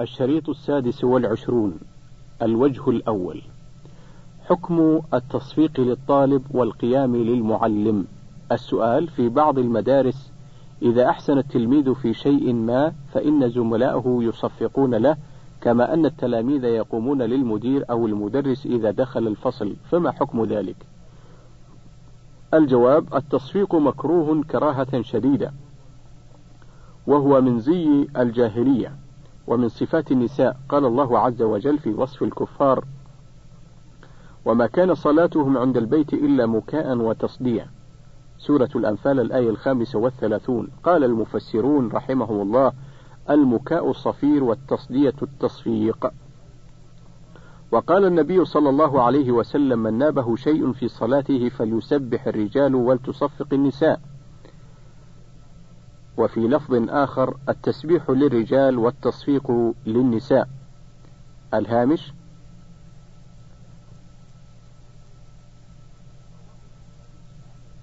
[0.00, 1.78] الشريط السادس والعشرون
[2.42, 3.42] الوجه الأول.
[4.48, 8.06] حكم التصفيق للطالب والقيام للمعلم.
[8.52, 10.32] السؤال في بعض المدارس
[10.82, 15.16] إذا أحسن التلميذ في شيء ما فإن زملائه يصفقون له
[15.60, 19.76] كما أن التلاميذ يقومون للمدير أو المدرس إذا دخل الفصل.
[19.90, 20.76] فما حكم ذلك؟
[22.54, 25.52] الجواب التصفيق مكروه كراهة شديدة
[27.06, 28.99] وهو من زي الجاهلية.
[29.50, 32.84] ومن صفات النساء قال الله عز وجل في وصف الكفار
[34.44, 37.66] وما كان صلاتهم عند البيت إلا مكاء وتصديع.
[38.38, 40.68] سورة الأنفال الآية الخامسة والثلاثون.
[40.84, 42.72] قال المفسرون رحمهم الله
[43.30, 46.12] المكاء الصفير والتصدية التصفيق.
[47.72, 54.00] وقال النبي صلى الله عليه وسلم من نابه شيء في صلاته فليسبح الرجال ولتصفق النساء.
[56.20, 59.52] وفي لفظ آخر التسبيح للرجال والتصفيق
[59.86, 60.48] للنساء.
[61.54, 62.12] الهامش؟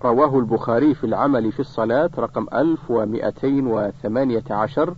[0.03, 4.95] رواه البخاري في العمل في الصلاة رقم 1218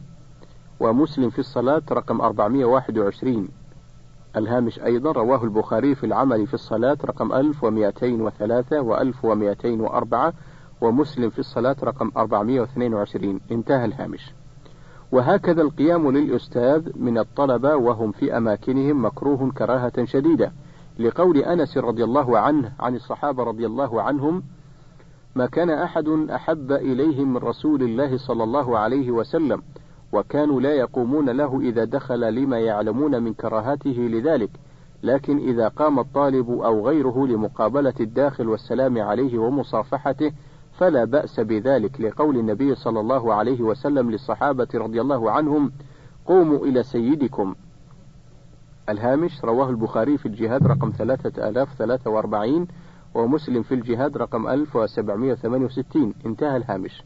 [0.79, 3.47] ومسلم في الصلاة رقم 421
[4.35, 10.33] الهامش أيضا رواه البخاري في العمل في الصلاة رقم 1203 و 1204
[10.81, 14.33] ومسلم في الصلاة رقم 422 انتهى الهامش.
[15.11, 20.51] وهكذا القيام للأستاذ من الطلبة وهم في أماكنهم مكروه كراهة شديدة.
[20.99, 24.43] لقول أنس رضي الله عنه عن الصحابة رضي الله عنهم
[25.35, 29.61] ما كان أحد أحب إليهم من رسول الله صلى الله عليه وسلم
[30.13, 34.49] وكانوا لا يقومون له إذا دخل لما يعلمون من كراهته لذلك.
[35.03, 40.31] لكن إذا قام الطالب أو غيره لمقابلة الداخل والسلام عليه ومصافحته
[40.79, 45.71] فلا بأس بذلك لقول النبي صلى الله عليه وسلم للصحابة رضي الله عنهم
[46.25, 47.55] قوموا إلى سيدكم.
[48.89, 52.67] الهامش رواه البخاري في الجهاد رقم 3043
[53.13, 57.03] ومسلم في الجهاد رقم 1768 انتهى الهامش.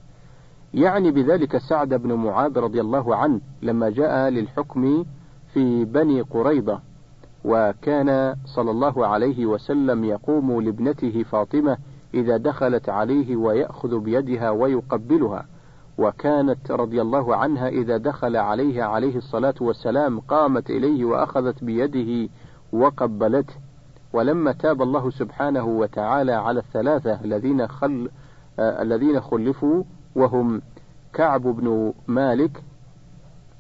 [0.74, 5.06] يعني بذلك سعد بن معاذ رضي الله عنه لما جاء للحكم
[5.54, 6.80] في بني قريظة
[7.46, 11.78] وكان صلى الله عليه وسلم يقوم لابنته فاطمة
[12.14, 15.46] إذا دخلت عليه ويأخذ بيدها ويقبلها.
[15.98, 22.30] وكانت رضي الله عنها إذا دخل عليها عليه الصلاة والسلام قامت إليه وأخذت بيده
[22.72, 23.54] وقبلته
[24.14, 28.10] ولما تاب الله سبحانه وتعالى على الثلاثة الذين خل
[28.60, 29.84] آه الذين خلفوا
[30.16, 30.62] وهم
[31.14, 32.64] كعب بن مالك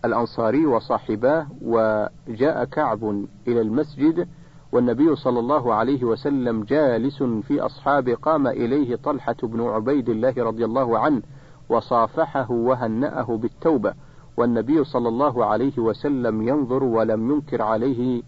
[0.06, 3.03] الأنصاري وصاحباه وجاء كعب
[3.47, 4.28] إلى المسجد
[4.73, 10.66] والنبي صلى الله عليه وسلم جالس في أصحابه قام إليه طلحة بن عبيد الله رضي
[10.66, 11.22] الله عنه
[11.69, 13.94] وصافحه وهنأه بالتوبة
[14.38, 18.23] والنبي صلى الله عليه وسلم ينظر ولم ينكر عليه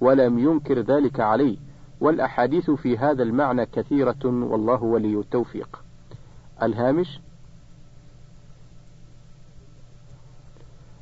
[0.00, 1.56] ولم ينكر ذلك عليه
[2.00, 5.82] والأحاديث في هذا المعنى كثيرة والله ولي التوفيق.
[6.62, 7.20] الهامش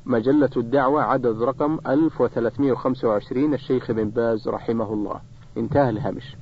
[0.07, 5.21] مجلة الدعوة عدد رقم 1325 الشيخ بن باز رحمه الله.
[5.57, 6.35] انتهى الهامش.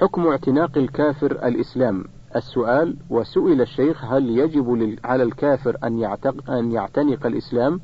[0.00, 2.04] حكم اعتناق الكافر الإسلام.
[2.36, 7.80] السؤال وسئل الشيخ هل يجب على الكافر أن, يعتق أن يعتنق الإسلام؟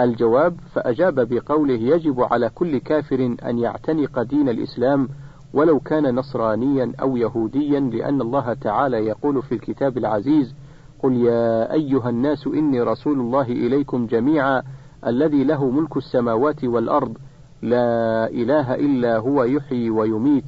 [0.00, 5.08] الجواب فأجاب بقوله يجب على كل كافر أن يعتنق دين الإسلام
[5.52, 10.54] ولو كان نصرانيا أو يهوديا لأن الله تعالى يقول في الكتاب العزيز
[11.04, 14.62] قل يا أيها الناس إني رسول الله إليكم جميعا
[15.06, 17.16] الذي له ملك السماوات والأرض
[17.62, 20.44] لا إله إلا هو يحيي ويميت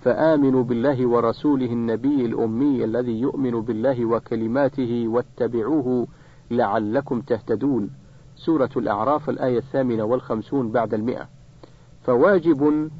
[0.00, 6.06] فآمنوا بالله ورسوله النبي الأمي الذي يؤمن بالله وكلماته واتبعوه
[6.50, 7.90] لعلكم تهتدون.
[8.36, 11.28] سورة الأعراف الآية الثامنة والخمسون بعد المئة.
[12.02, 12.90] فواجب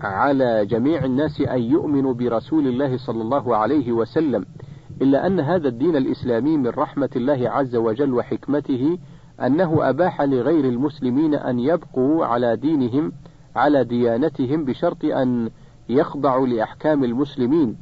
[0.00, 4.44] على جميع الناس أن يؤمنوا برسول الله صلى الله عليه وسلم.
[5.02, 8.98] إلا أن هذا الدين الإسلامي من رحمة الله عز وجل وحكمته
[9.40, 13.12] أنه أباح لغير المسلمين أن يبقوا على دينهم
[13.56, 15.50] على ديانتهم بشرط أن
[15.88, 17.76] يخضعوا لأحكام المسلمين.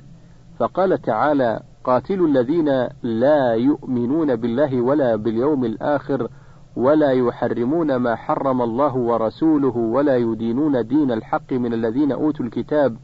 [0.59, 6.29] فقال تعالى قاتلوا الذين لا يؤمنون بالله ولا باليوم الآخر
[6.77, 12.97] ولا يحرمون ما حرم الله ورسوله ولا يدينون دين الحق من الذين أوتوا الكتاب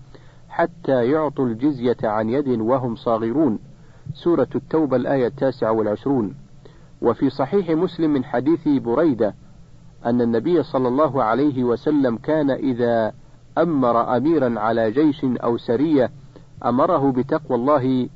[0.48, 3.58] حتى يعطوا الجزية عن يد وهم صاغرون.
[4.14, 6.34] سورة التوبة الآية التاسعة والعشرون.
[7.02, 9.34] وفي صحيح مسلم من حديث بريدة
[10.06, 13.12] أن النبي صلى الله عليه وسلم كان إذا
[13.58, 16.10] أمر أميرا على جيش أو سرية
[16.64, 18.08] أمره بتقوى الله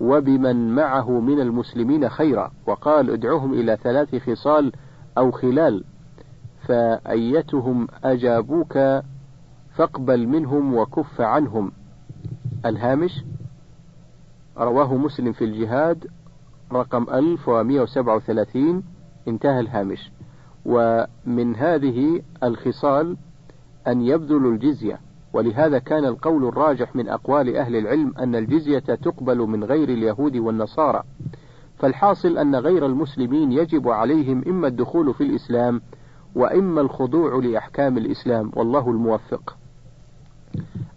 [0.00, 4.72] وبمن معه من المسلمين خيرا وقال ادعوهم إلى ثلاث خصال
[5.18, 5.84] أو خلال
[6.68, 8.78] فأيتهم أجابوك
[9.74, 11.72] فاقبل منهم وكف عنهم.
[12.66, 13.24] الهامش
[14.64, 16.06] رواه مسلم في الجهاد
[16.72, 18.82] رقم 1137
[19.28, 20.10] انتهى الهامش.
[20.66, 23.16] ومن هذه الخصال
[23.86, 25.00] أن يبذلوا الجزية
[25.32, 31.02] ولهذا كان القول الراجح من أقوال أهل العلم أن الجزية تقبل من غير اليهود والنصارى.
[31.78, 35.80] فالحاصل أن غير المسلمين يجب عليهم إما الدخول في الإسلام
[36.34, 39.56] وإما الخضوع لأحكام الإسلام والله الموفق.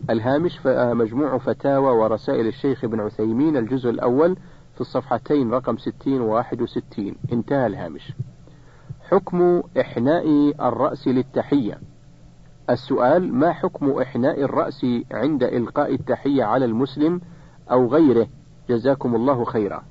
[0.09, 4.35] الهامش مجموع فتاوى ورسائل الشيخ ابن عثيمين الجزء الأول
[4.75, 8.13] في الصفحتين رقم 60 و 61 انتهى الهامش.
[9.09, 11.79] حكم إحناء الرأس للتحية.
[12.69, 17.21] السؤال ما حكم إحناء الرأس عند إلقاء التحية على المسلم
[17.71, 18.27] أو غيره؟
[18.69, 19.83] جزاكم الله خيرا.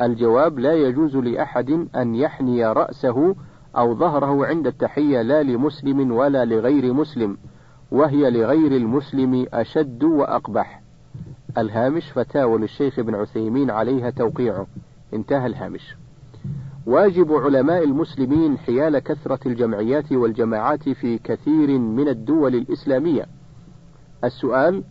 [0.00, 3.34] الجواب لا يجوز لأحد أن يحني رأسه
[3.76, 7.36] أو ظهره عند التحية لا لمسلم ولا لغير مسلم.
[7.92, 10.82] وهي لغير المسلم أشد وأقبح.
[11.58, 14.66] الهامش فتاوى للشيخ ابن عثيمين عليها توقيعه
[15.14, 15.96] انتهى الهامش.
[16.86, 23.26] واجب علماء المسلمين حيال كثرة الجمعيات والجماعات في كثير من الدول الإسلامية.
[24.24, 24.82] السؤال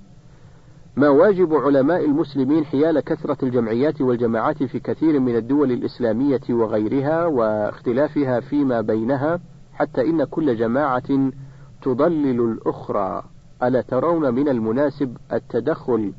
[0.95, 8.39] ما واجب علماء المسلمين حيال كثرة الجمعيات والجماعات في كثير من الدول الإسلامية وغيرها واختلافها
[8.39, 9.39] فيما بينها
[9.73, 11.31] حتى إن كل جماعة
[11.81, 13.23] تضلل الأخرى
[13.63, 16.13] ألا ترون من المناسب التدخل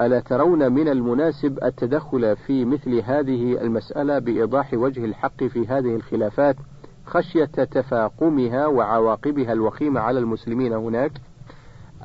[0.00, 6.56] ألا ترون من المناسب التدخل في مثل هذه المسألة بإيضاح وجه الحق في هذه الخلافات
[7.06, 11.12] خشية تفاقمها وعواقبها الوخيمة على المسلمين هناك؟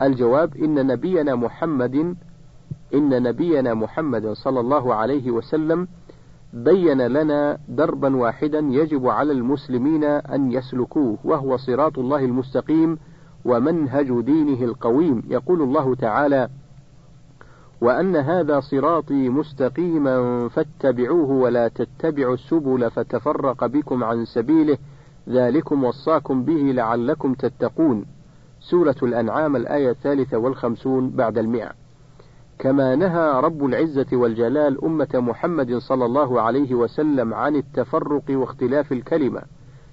[0.02, 2.16] الجواب إن نبينا محمد
[2.94, 5.88] إن نبينا محمد صلى الله عليه وسلم
[6.56, 12.98] بين لنا دربا واحدا يجب على المسلمين أن يسلكوه وهو صراط الله المستقيم
[13.46, 15.24] ومنهج دينه القويم.
[15.28, 16.50] يقول الله تعالى
[17.82, 24.78] وأن هذا صراطي مستقيما فاتبعوه ولا تتبعوا السبل فتفرق بكم عن سبيله.
[25.30, 28.06] ذلكم وصاكم به لعلكم تتقون.
[28.60, 31.85] سورة الأنعام الآية الثالثة والخمسون بعد المئة.
[32.60, 39.42] كما نهى رب العزة والجلال أمة محمد صلى الله عليه وسلم عن التفرق واختلاف الكلمة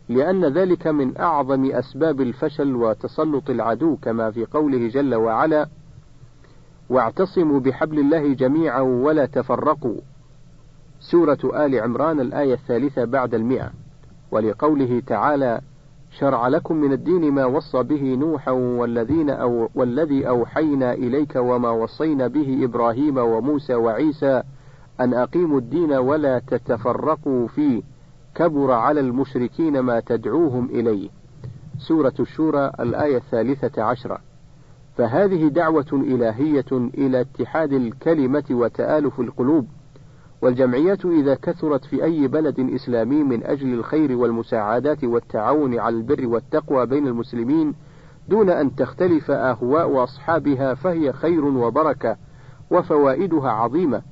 [0.08, 5.66] لأن ذلك من أعظم أسباب الفشل وتسلط العدو كما في قوله جل وعلا
[6.90, 9.96] واعتصموا بحبل الله جميعا ولا تفرقوا
[11.00, 13.70] سورة آل عمران الآية الثالثة بعد المئة
[14.30, 15.60] ولقوله تعالى
[16.18, 22.26] شرع لكم من الدين ما وصى به نوحا والذين أو والذي أوحينا إليك وما وصينا
[22.26, 24.42] به إبراهيم وموسى وعيسى
[25.00, 27.82] أن أقيموا الدين ولا تتفرقوا فيه
[28.34, 31.08] كبر على المشركين ما تدعوهم إليه.
[31.78, 34.18] سورة الشورى الآية الثالثة عشرة.
[34.96, 39.66] فهذه دعوة إلهية إلى اتحاد الكلمة وتآلف القلوب.
[40.42, 46.86] والجمعيات إذا كثرت في أي بلد إسلامي من أجل الخير والمساعدات والتعاون على البر والتقوى
[46.86, 47.74] بين المسلمين
[48.28, 52.16] دون أن تختلف أهواء أصحابها فهي خير وبركة
[52.70, 54.02] وفوائدها عظيمة.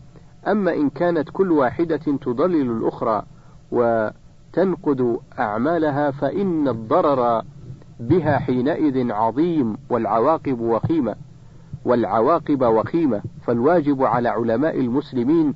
[0.47, 3.23] أما إن كانت كل واحدة تضلل الأخرى
[3.71, 7.43] وتنقد أعمالها فإن الضرر
[8.01, 11.15] بها حينئذ عظيم والعواقب وخيمة
[11.85, 15.55] والعواقب وخيمة فالواجب على علماء المسلمين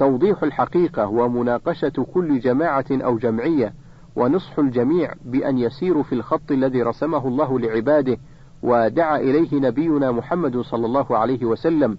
[0.00, 3.74] توضيح الحقيقة ومناقشة كل جماعة أو جمعية
[4.16, 8.16] ونصح الجميع بأن يسيروا في الخط الذي رسمه الله لعباده
[8.62, 11.98] ودعا إليه نبينا محمد صلى الله عليه وسلم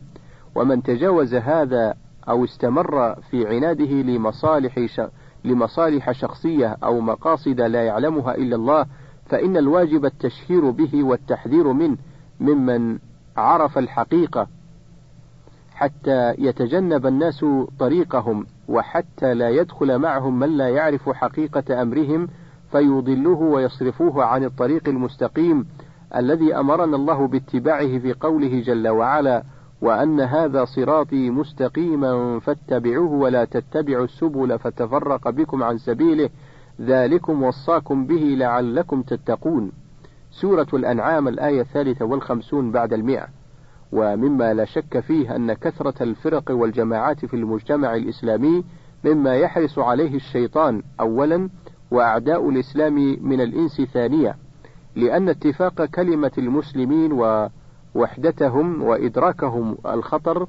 [0.56, 1.94] ومن تجاوز هذا
[2.30, 4.88] أو استمر في عناده لمصالح
[5.46, 8.86] لمصالح شخصية أو مقاصد لا يعلمها إلا الله
[9.26, 11.98] فإن الواجب التشهير به والتحذير منه
[12.40, 13.00] ممن
[13.38, 14.48] عرف الحقيقة
[15.82, 17.46] حتى يتجنب الناس
[17.80, 22.28] طريقهم وحتى لا يدخل معهم من لا يعرف حقيقة أمرهم
[22.72, 25.66] فيضلوه ويصرفوه عن الطريق المستقيم
[26.16, 29.44] الذي أمرنا الله باتباعه في قوله جل وعلا
[29.82, 36.30] وأن هذا صراطي مستقيما فاتبعوه ولا تتبعوا السبل فتفرق بكم عن سبيله.
[36.82, 39.72] ذلكم وصاكم به لعلكم تتقون.
[40.32, 43.41] سورة الأنعام الآية الثالثة والخمسون بعد المئة.
[43.92, 48.64] ومما لا شك فيه أن كثرة الفرق والجماعات في المجتمع الإسلامي
[49.06, 51.50] مما يحرص عليه الشيطان أولا
[51.92, 54.36] وأعداء الإسلام من الإنس ثانيا
[54.96, 57.12] لأن اتفاق كلمة المسلمين
[57.96, 60.48] ووحدتهم وإدراكهم الخطر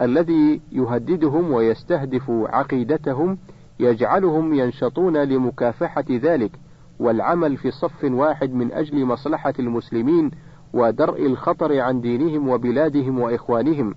[0.00, 3.38] الذي يهددهم ويستهدف عقيدتهم
[3.80, 6.50] يجعلهم ينشطون لمكافحة ذلك
[6.98, 10.30] والعمل في صف واحد من أجل مصلحة المسلمين
[10.72, 13.94] ودرء الخطر عن دينهم وبلادهم وإخوانهم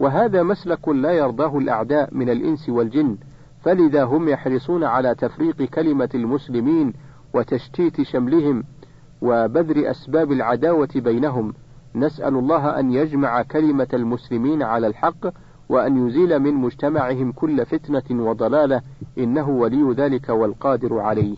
[0.00, 3.16] وهذا مسلك لا يرضاه الأعداء من الإنس والجن
[3.62, 6.92] فلذا هم يحرصون على تفريق كلمة المسلمين
[7.34, 8.64] وتشتيت شملهم
[9.22, 11.54] وبذر أسباب العداوة بينهم
[11.94, 15.26] نسأل الله أن يجمع كلمة المسلمين على الحق
[15.68, 18.82] وأن يزيل من مجتمعهم كل فتنة وضلالة
[19.18, 21.36] إنه ولي ذلك والقادر عليه.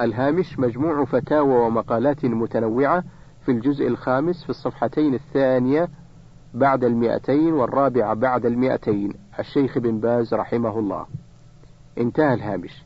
[0.00, 3.04] الهامش مجموع فتاوى ومقالات متنوعة
[3.44, 5.88] في الجزء الخامس في الصفحتين الثانية
[6.54, 11.06] بعد المئتين والرابعة بعد المئتين الشيخ بن باز رحمه الله.
[11.98, 12.82] انتهى الهامش.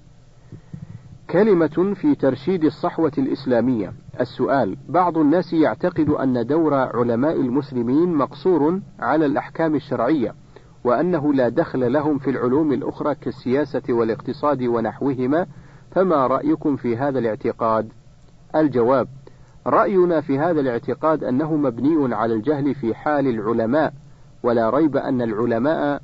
[1.31, 9.27] كلمة في ترشيد الصحوة الإسلامية السؤال بعض الناس يعتقد أن دور علماء المسلمين مقصور على
[9.27, 10.35] الأحكام الشرعية
[10.85, 15.47] وأنه لا دخل لهم في العلوم الأخرى كالسياسة والاقتصاد ونحوهما
[15.91, 17.89] فما رأيكم في هذا الاعتقاد؟
[18.57, 19.09] الجواب
[19.67, 23.93] رأينا في هذا الاعتقاد أنه مبني على الجهل في حال العلماء
[24.43, 26.03] ولا ريب أن العلماء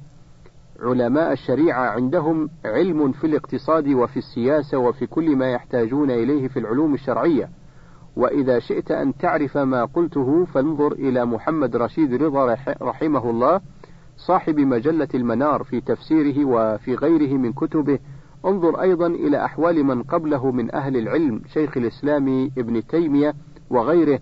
[0.83, 6.95] علماء الشريعة عندهم علم في الاقتصاد وفي السياسة وفي كل ما يحتاجون إليه في العلوم
[6.95, 7.49] الشرعية.
[8.17, 13.61] وإذا شئت أن تعرف ما قلته فانظر إلى محمد رشيد رضا رحمه الله
[14.17, 17.99] صاحب مجلة المنار في تفسيره وفي غيره من كتبه
[18.45, 23.35] انظر أيضا إلى أحوال من قبله من أهل العلم شيخ الإسلام ابن تيمية
[23.71, 24.21] وغيره.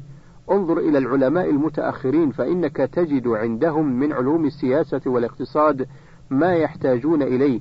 [0.50, 5.88] انظر إلى العلماء المتأخرين فإنك تجد عندهم من علوم السياسة والاقتصاد
[6.31, 7.61] ما يحتاجون إليه.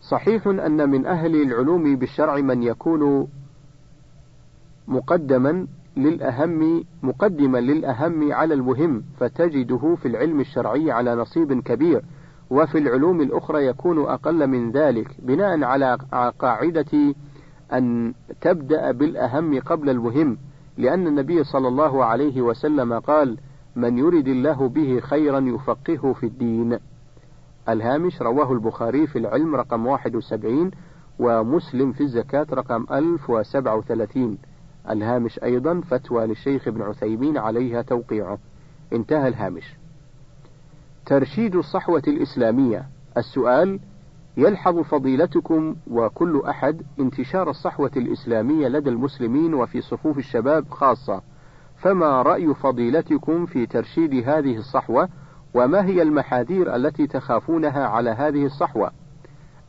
[0.00, 3.28] صحيح أن من أهل العلوم بالشرع من يكون
[4.88, 12.02] مقدما للأهم مقدما للأهم على المهم فتجده في العلم الشرعي على نصيب كبير.
[12.50, 15.98] وفي العلوم الأخرى يكون أقل من ذلك بناء على
[16.38, 17.14] قاعدة
[17.72, 20.38] أن تبدأ بالأهم قبل المهم
[20.78, 23.38] لأن النبي صلى الله عليه وسلم قال
[23.76, 26.78] من يرد الله به خيرا يفقهه في الدين.
[27.68, 30.70] الهامش رواه البخاري في العلم رقم 71
[31.18, 34.38] ومسلم في الزكاة رقم 1037
[34.90, 38.38] الهامش أيضا فتوى للشيخ ابن عثيمين عليها توقيعه
[38.92, 39.79] انتهى الهامش.
[41.06, 42.86] ترشيد الصحوة الإسلامية.
[43.16, 43.80] السؤال
[44.36, 51.22] يلحظ فضيلتكم وكل أحد انتشار الصحوة الإسلامية لدى المسلمين وفي صفوف الشباب خاصة.
[51.76, 55.08] فما رأي فضيلتكم في ترشيد هذه الصحوة؟
[55.54, 58.90] وما هي المحاذير التي تخافونها على هذه الصحوة؟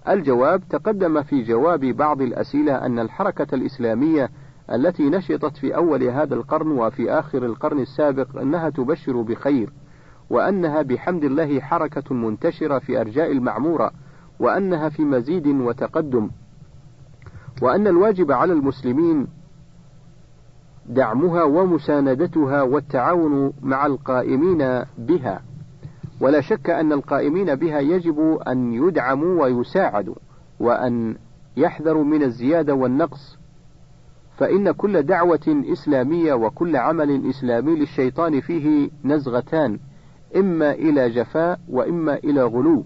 [0.08, 4.30] الجواب تقدم في جواب بعض الأسئلة أن الحركة الإسلامية
[4.72, 9.74] التي نشطت في أول هذا القرن وفي آخر القرن السابق أنها تبشر بخير.
[10.32, 13.92] وأنها بحمد الله حركة منتشرة في أرجاء المعمورة
[14.40, 16.30] وأنها في مزيد وتقدم.
[17.62, 19.28] وأن الواجب على المسلمين
[20.86, 25.42] دعمها ومساندتها والتعاون مع القائمين بها.
[26.22, 30.16] ولا شك أن القائمين بها يجب أن يدعموا ويساعدوا
[30.60, 31.16] وأن
[31.58, 33.38] يحذروا من الزيادة والنقص.
[34.38, 39.80] فإن كل دعوة إسلامية وكل عمل إسلامي للشيطان فيه نزغتان.
[40.36, 42.84] إما إلى جفاء وإما إلى غلو.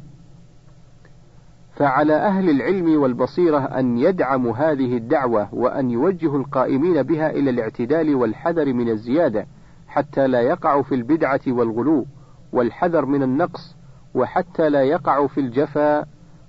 [1.76, 8.74] فعلى أهل العلم والبصيرة أن يدعموا هذه الدعوة وأن يوجهوا القائمين بها إلى الاعتدال والحذر
[8.74, 9.46] من الزيادة
[9.88, 12.06] حتى لا يقعوا في البدعة والغلو
[12.54, 13.76] والحذر من النقص
[14.14, 16.06] وحتى لا يقعوا في الجفا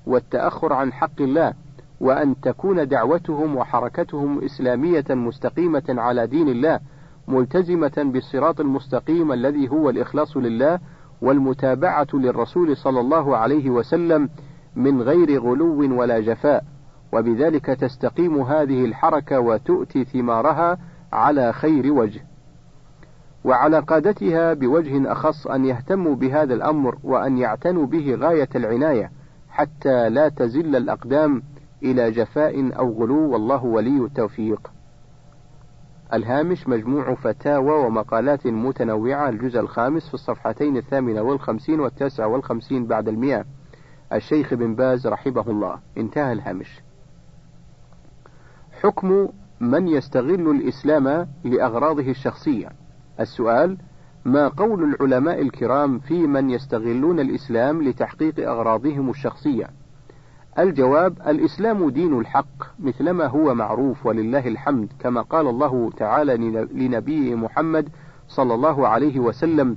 [0.07, 1.55] والتأخر عن حق الله
[2.01, 6.81] وأن تكون دعوتهم وحركتهم إسلامية مستقيمة على دين الله
[7.29, 10.79] ملتزمة بالصراط المستقيم الذي هو الإخلاص لله
[11.23, 14.29] والمتابعة للرسول صلى الله عليه وسلم
[14.77, 16.65] من غير غلو ولا جفاء.
[17.13, 20.79] وبذلك تستقيم هذه الحركة وتؤتي ثمارها
[21.13, 22.21] على خير وجه.
[23.45, 29.11] وعلى قادتها بوجه أخص أن يهتموا بهذا الأمر وأن يعتنوا به غاية العناية
[29.49, 31.43] حتى لا تزل الأقدام
[31.83, 33.31] إلى جفاء أو غلو.
[33.31, 34.76] والله ولي التوفيق.
[36.13, 43.45] الهامش مجموع فتاوى ومقالات متنوعة الجزء الخامس في الصفحتين الثامنة والخمسين والتاسعة والخمسين بعد المئة.
[44.13, 45.79] الشيخ بن باز رحمه الله.
[45.99, 46.81] انتهى الهامش.
[48.83, 49.29] حكم
[49.61, 52.69] من يستغل الإسلام لأغراضه الشخصية.
[53.21, 53.79] السؤال
[54.25, 59.71] ما قول العلماء الكرام في من يستغلون الإسلام لتحقيق أغراضهم الشخصية؟
[60.59, 66.37] الجواب الإسلام دين الحق مثلما هو معروف ولله الحمد كما قال الله تعالى
[66.73, 67.89] لنبيه محمد
[68.29, 69.77] صلى الله عليه وسلم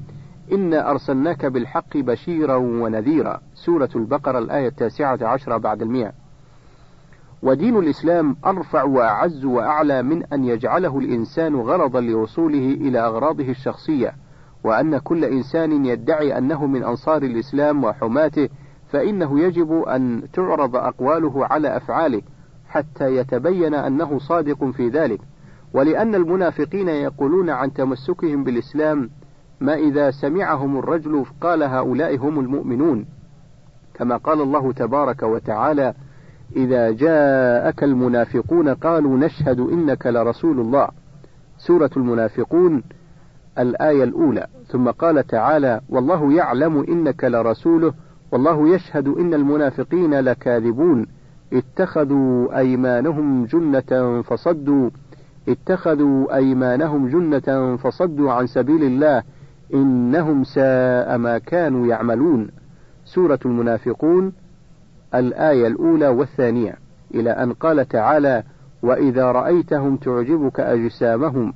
[0.51, 3.41] إنا أرسلناك بالحق بشيرا ونذيرا.
[3.55, 6.11] سورة البقرة الآية التاسعة عشرة بعد المئة.
[7.43, 14.13] ودين الإسلام أرفع وأعز وأعلى من أن يجعله الإنسان غرضا لوصوله إلى أغراضه الشخصية
[14.63, 18.49] وأن كل إنسان يدعي أنه من أنصار الإسلام وحماته
[18.91, 22.21] فإنه يجب أن تعرض أقواله على أفعاله
[22.69, 25.19] حتى يتبين أنه صادق في ذلك.
[25.73, 29.09] ولأن المنافقين يقولون عن تمسكهم بالإسلام
[29.61, 33.05] ما إذا سمعهم الرجل قال هؤلاء هم المؤمنون؟
[33.93, 35.93] كما قال الله تبارك وتعالى
[36.55, 40.89] إذا جاءك المنافقون قالوا نشهد إنك لرسول الله.
[41.57, 42.83] سورة المنافقون
[43.59, 44.47] الآية الأولى.
[44.67, 47.93] ثم قال تعالى والله يعلم إنك لرسوله
[48.31, 51.07] والله يشهد إن المنافقين لكاذبون.
[51.53, 54.89] اتخذوا أيمانهم جنة فصدوا.
[55.49, 59.23] اتخذوا أيمانهم جنة فصدوا عن سبيل الله.
[59.73, 62.49] إنهم ساء ما كانوا يعملون.
[63.05, 64.33] سورة المنافقون
[65.15, 66.75] الآية الأولى والثانية.
[67.15, 68.43] إلى أن قال تعالى
[68.83, 71.53] وإذا رأيتهم تعجبك أجسامهم.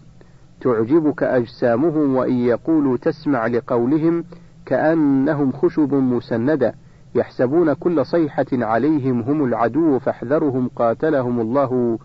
[0.62, 4.24] تعجبك أجسامهم وإن يقولوا تسمع لقولهم
[4.66, 6.76] كأنهم خشب مسندة
[7.16, 12.00] يحسبون كل صيحة عليهم هم العدو فاحذرهم قاتلهم الله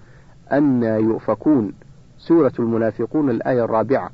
[0.53, 1.73] أن يؤفكون.
[2.19, 4.11] سورة المنافقون الآية الرابعة.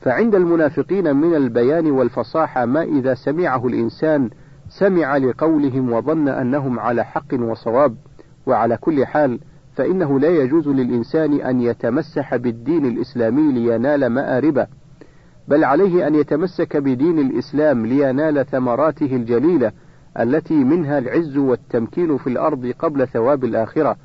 [0.00, 4.30] فعند المنافقين من البيان والفصاحة ما إذا سمعه الإنسان
[4.68, 7.96] سمع لقولهم وظن أنهم على حق وصواب
[8.46, 9.40] وعلى كل حال
[9.74, 14.66] فإنه لا يجوز للإنسان أن يتمسح بالدين الإسلامي لينال مآربه.
[15.48, 19.72] بل عليه أن يتمسك بدين الإسلام لينال ثمراته الجليلة
[20.20, 23.96] التي منها العز والتمكين في الأرض قبل ثواب الآخرة.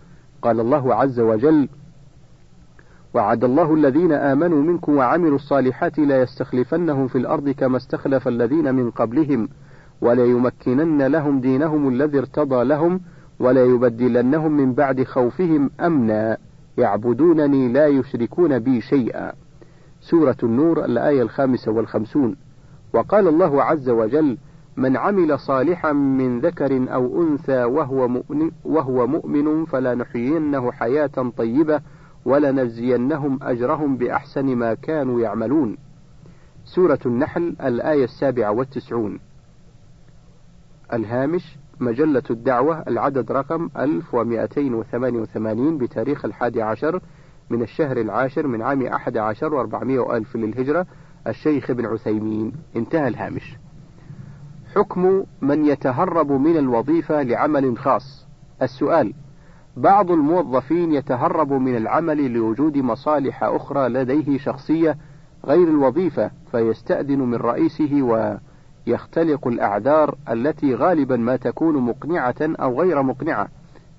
[0.42, 1.70] قال الله عز وجل
[3.14, 8.92] وعد الله الذين آمنوا منكم وعملوا الصالحات لا يستخلفنهم في الأرض كما استخلف الذين من
[8.92, 9.50] قبلهم
[10.02, 13.02] وليمكنن لهم دينهم الذي ارتضى لهم
[13.40, 16.38] وليبدلنهم من بعد خوفهم أمنا.
[16.78, 19.34] يعبدونني لا يشركون بي شيئا.
[20.02, 22.36] سورة النور الآية الخامسة والخمسون.
[22.94, 24.38] وقال الله عز وجل
[24.78, 31.82] من عمل صالحا من ذكر أو أنثى وهو مؤمن, وهو مؤمن فلنحيينه حياة طيبة
[32.26, 35.78] ولنجزينهم أجرهم بأحسن ما كانوا يعملون.
[36.66, 39.20] سورة النحل الآية السابعة والتسعون.
[40.94, 47.02] الهامش مجلة الدعوة العدد رقم 1288 بتاريخ الحادي عشر
[47.50, 50.86] من الشهر العاشر من عام أحد عشر وأربعمائة ألف للهجرة
[51.28, 52.54] الشيخ ابن عثيمين.
[52.76, 53.56] انتهى الهامش.
[54.76, 58.28] حكم من يتهرب من الوظيفة لعمل خاص.
[58.62, 59.14] السؤال
[59.78, 64.98] بعض الموظفين يتهرب من العمل لوجود مصالح أخرى لديه شخصية
[65.46, 68.02] غير الوظيفة فيستأذن من رئيسه
[68.88, 73.48] ويختلق الأعذار التي غالبا ما تكون مقنعة أو غير مقنعة.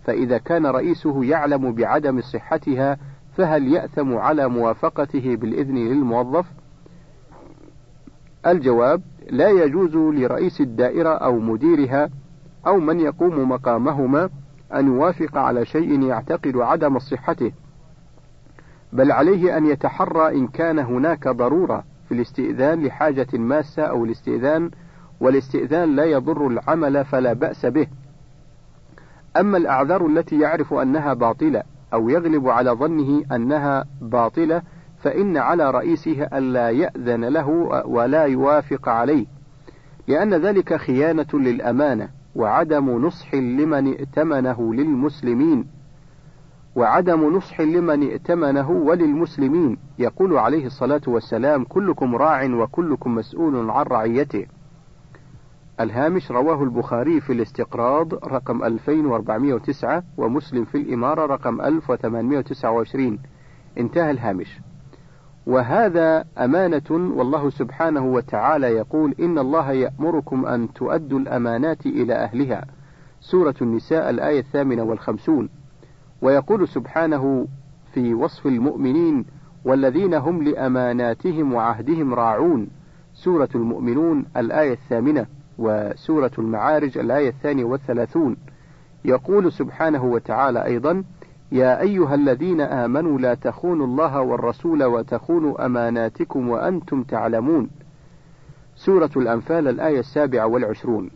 [0.05, 2.99] فإذا كان رئيسه يعلم بعدم صحتها
[3.41, 6.47] فهل يأثم على موافقته بالإذن للموظف؟
[8.47, 12.11] الجواب لا يجوز لرئيس الدائرة أو مديرها
[12.67, 14.31] أو من يقوم مقامهما
[14.75, 17.53] أن يوافق على شيء يعتقد عدم صحته،
[18.93, 24.71] بل عليه أن يتحرى إن كان هناك ضرورة في الاستئذان لحاجة ماسة أو الاستئذان
[25.21, 27.87] والاستئذان لا يضر العمل فلا بأس به.
[29.37, 34.63] أما الأعذار التي يعرف أنها باطلة أو يغلب على ظنه أنها باطلة
[34.99, 37.49] فإن على رئيسه ألا يأذن له
[37.87, 39.27] ولا يوافق عليه،
[40.09, 45.67] لأن ذلك خيانة للأمانة وعدم نصح لمن ائتمنه للمسلمين.
[46.77, 49.79] وعدم نصح لمن ائتمنه وللمسلمين.
[49.99, 54.47] يقول عليه الصلاة والسلام كلكم راع وكلكم مسؤول عن رعيته.
[55.81, 63.19] الهامش رواه البخاري في الاستقراض رقم 2409 ومسلم في الإمارة رقم 1829
[63.79, 64.61] انتهى الهامش.
[65.47, 72.65] وهذا أمانة والله سبحانه وتعالى يقول إن الله يأمركم أن تؤدوا الأمانات إلى أهلها.
[73.21, 75.49] سورة النساء الآية الثامنة والخمسون.
[76.23, 77.47] ويقول سبحانه
[77.95, 79.25] في وصف المؤمنين
[79.65, 82.69] والذين هم لأماناتهم وعهدهم راعون.
[83.15, 85.40] سورة المؤمنون الآية الثامنة.
[85.61, 88.37] وسورة المعارج الآية الثانية والثلاثون.
[89.05, 91.05] يقول سبحانه وتعالى أيضا
[91.53, 97.71] يا أيها الذين آمنوا لا تخونوا الله والرسول وتخونوا أماناتكم وأنتم تعلمون.
[98.77, 101.11] سورة الأنفال الآية السابعة والعشرون.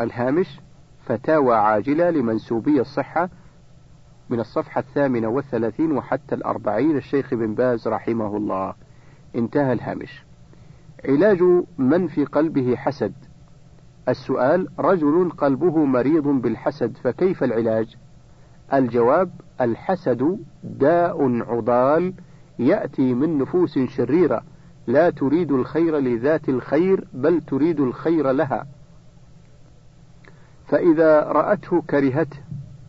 [0.00, 0.60] الهامش
[1.04, 3.28] فتاوى عاجلة لمنسوبي الصحة
[4.30, 6.96] من الصفحة الثامنة والثلاثين وحتى الأربعين.
[6.96, 8.74] الشيخ بن باز رحمه الله.
[9.36, 10.24] انتهى الهامش.
[11.08, 11.42] علاج
[11.78, 13.12] من في قلبه حسد.
[14.08, 17.96] السؤال رجل قلبه مريض بالحسد فكيف العلاج؟
[18.74, 22.12] الجواب الحسد داء عضال
[22.58, 24.42] يأتي من نفوس شريرة
[24.86, 28.66] لا تريد الخير لذات الخير بل تريد الخير لها.
[30.66, 32.36] فإذا رأته كرهته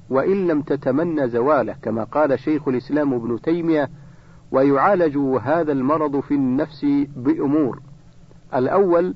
[0.09, 3.89] وإن لم تتمنى زواله كما قال شيخ الإسلام ابن تيمية
[4.51, 7.79] ويعالج هذا المرض في النفس بأمور.
[8.55, 9.15] الأول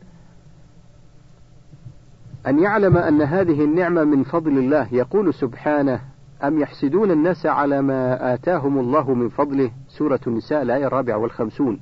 [2.48, 4.88] أن يعلم أن هذه النعمة من فضل الله.
[4.92, 6.02] يقول سبحانه
[6.44, 11.80] أم يحسدون الناس على ما آتاهم الله من فضله؟ سورة النساء الآية الرابعة والخمسون.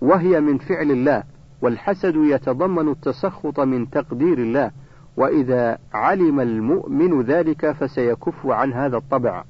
[0.00, 1.22] وهي من فعل الله
[1.62, 4.70] والحسد يتضمن التسخط من تقدير الله.
[5.16, 9.44] وإذا علم المؤمن ذلك فسيكف عن هذا الطبع.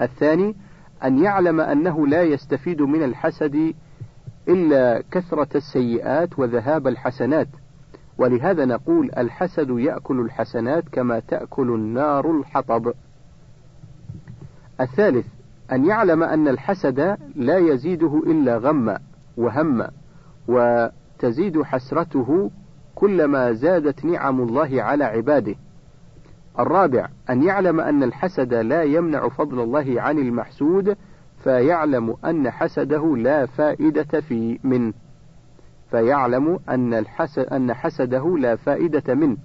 [0.00, 0.54] الثاني
[1.04, 3.74] أن يعلم أنه لا يستفيد من الحسد
[4.48, 7.48] إلا كثرة السيئات وذهاب الحسنات.
[8.20, 12.92] ولهذا نقول الحسد يأكل الحسنات كما تأكل النار الحطب.
[14.80, 15.26] الثالث
[15.72, 18.98] أن يعلم أن الحسد لا يزيده إلا غما
[19.36, 19.90] وهما
[20.48, 22.50] وتزيد حسرته
[22.94, 25.54] كلما زادت نعم الله على عباده.
[26.58, 30.96] الرابع أن يعلم أن الحسد لا يمنع فضل الله عن المحسود
[31.44, 34.92] فيعلم أن حسده لا فائدة في منه.
[35.90, 39.36] فيعلم أن, الحسد أن حسده لا فائدة منه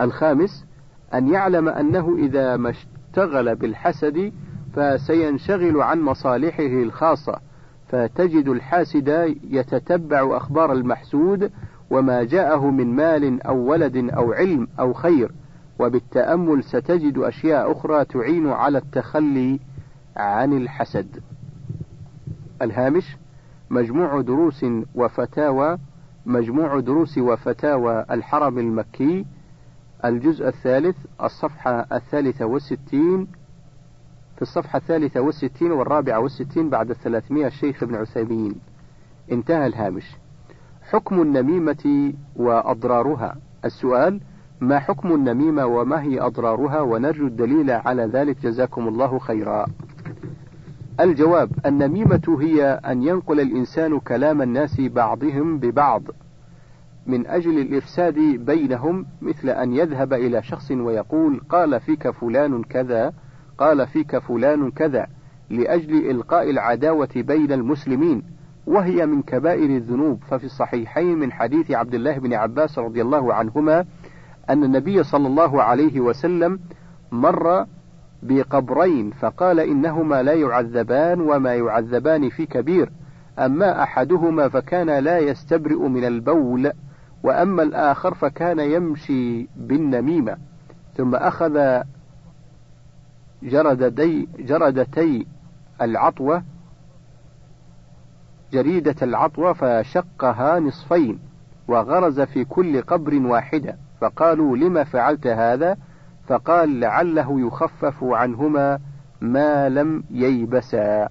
[0.00, 0.64] الخامس
[1.14, 4.32] أن يعلم أنه إذا ما اشتغل بالحسد
[4.74, 7.40] فسينشغل عن مصالحه الخاصة
[7.88, 11.50] فتجد الحاسد يتتبع أخبار المحسود
[11.90, 15.32] وما جاءه من مال أو ولد أو علم أو خير
[15.78, 19.60] وبالتأمل ستجد أشياء أخرى تعين على التخلي
[20.16, 21.20] عن الحسد.
[22.62, 23.16] الهامش
[23.70, 25.78] مجموع دروس وفتاوى
[26.26, 29.26] مجموع دروس وفتاوى الحرم المكي
[30.04, 33.26] الجزء الثالث الصفحة الثالثة والستين.
[34.36, 38.54] في الصفحة الثالثة والستين والرابعة والستين بعد الثلاثمائة الشيخ ابن عثيمين.
[39.32, 40.16] انتهى الهامش.
[40.90, 43.36] حكم النميمة وأضرارها.
[43.64, 44.20] السؤال
[44.60, 48.36] ما حكم النميمة وما هي أضرارها؟ ونرجو الدليل على ذلك.
[48.42, 49.66] جزاكم الله خيرا.
[51.00, 56.02] الجواب النميمة هي أن ينقل الإنسان كلام الناس بعضهم ببعض
[57.06, 63.12] من أجل الإفساد بينهم مثل أن يذهب إلى شخص ويقول قال فيك فلان كذا
[63.58, 65.06] قال فيك فلان كذا
[65.50, 68.22] لأجل إلقاء العداوة بين المسلمين.
[68.66, 70.22] وهي من كبائر الذنوب.
[70.30, 73.84] ففي الصحيحين من حديث عبد الله بن عباس رضي الله عنهما
[74.50, 76.60] أن النبي صلى الله عليه وسلم
[77.12, 77.66] مر
[78.22, 82.90] بقبرين فقال إنهما لا يعذبان وما يعذبان في كبير
[83.38, 86.72] أما أحدهما فكان لا يستبرئ من البول
[87.22, 90.36] وأما الآخر فكان يمشي بالنميمة.
[90.96, 91.82] ثم أخذ
[93.42, 95.26] جردتي, جردتي
[95.82, 96.42] العطوة
[98.52, 101.18] جريدة العطوة فشقها نصفين
[101.68, 103.76] وغرز في كل قبر واحدة.
[104.00, 105.76] فقالوا لما فعلت هذا؟
[106.30, 108.78] فقال لعله يخفف عنهما
[109.20, 111.08] ما لم ييبسا.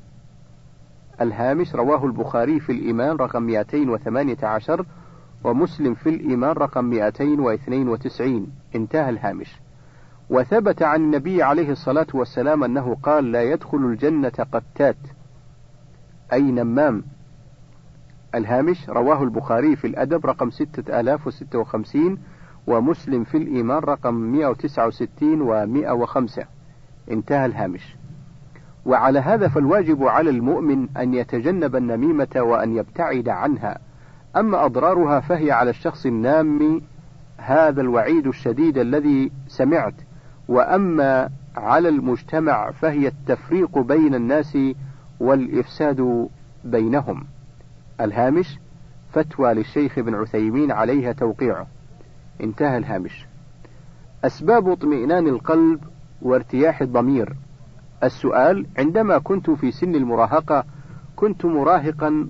[1.21, 4.85] الهامش رواه البخاري في الإيمان رقم 218
[5.43, 9.59] ومسلم في الإيمان رقم 292 انتهى الهامش.
[10.29, 14.97] وثبت عن النبي عليه الصلاة والسلام أنه قال لا يدخل الجنة قتات.
[16.33, 17.03] أي نمام.
[18.35, 22.17] الهامش رواه البخاري في الأدب رقم 6056
[22.69, 26.45] ومسلم في الإيمان رقم 169 و 105
[27.11, 27.95] انتهى الهامش.
[28.85, 33.79] وعلى هذا فالواجب على المؤمن أن يتجنب النميمة وأن يبتعد عنها.
[34.37, 36.81] أما أضرارها فهي على الشخص النام
[37.37, 39.93] هذا الوعيد الشديد الذي سمعت.
[40.47, 44.57] وأما على المجتمع فهي التفريق بين الناس
[45.19, 46.29] والإفساد
[46.63, 47.23] بينهم.
[48.01, 48.59] الهامش
[49.13, 51.67] فتوى للشيخ ابن عثيمين عليها توقيعه
[52.43, 53.25] انتهى الهامش.
[54.25, 55.79] أسباب اطمئنان القلب
[56.21, 57.35] وارتياح الضمير.
[58.03, 60.63] السؤال عندما كنت في سن المراهقة
[61.15, 62.29] كنت مراهقا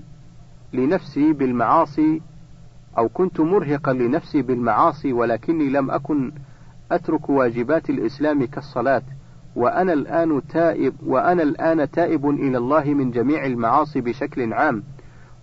[0.74, 2.22] لنفسي بالمعاصي
[2.98, 6.32] أو كنت مرهقا لنفسي بالمعاصي ولكني لم أكن
[6.92, 9.02] أترك واجبات الإسلام كالصلاة
[9.56, 14.84] وأنا الآن تائب وأنا الآن تائب إلى الله من جميع المعاصي بشكل عام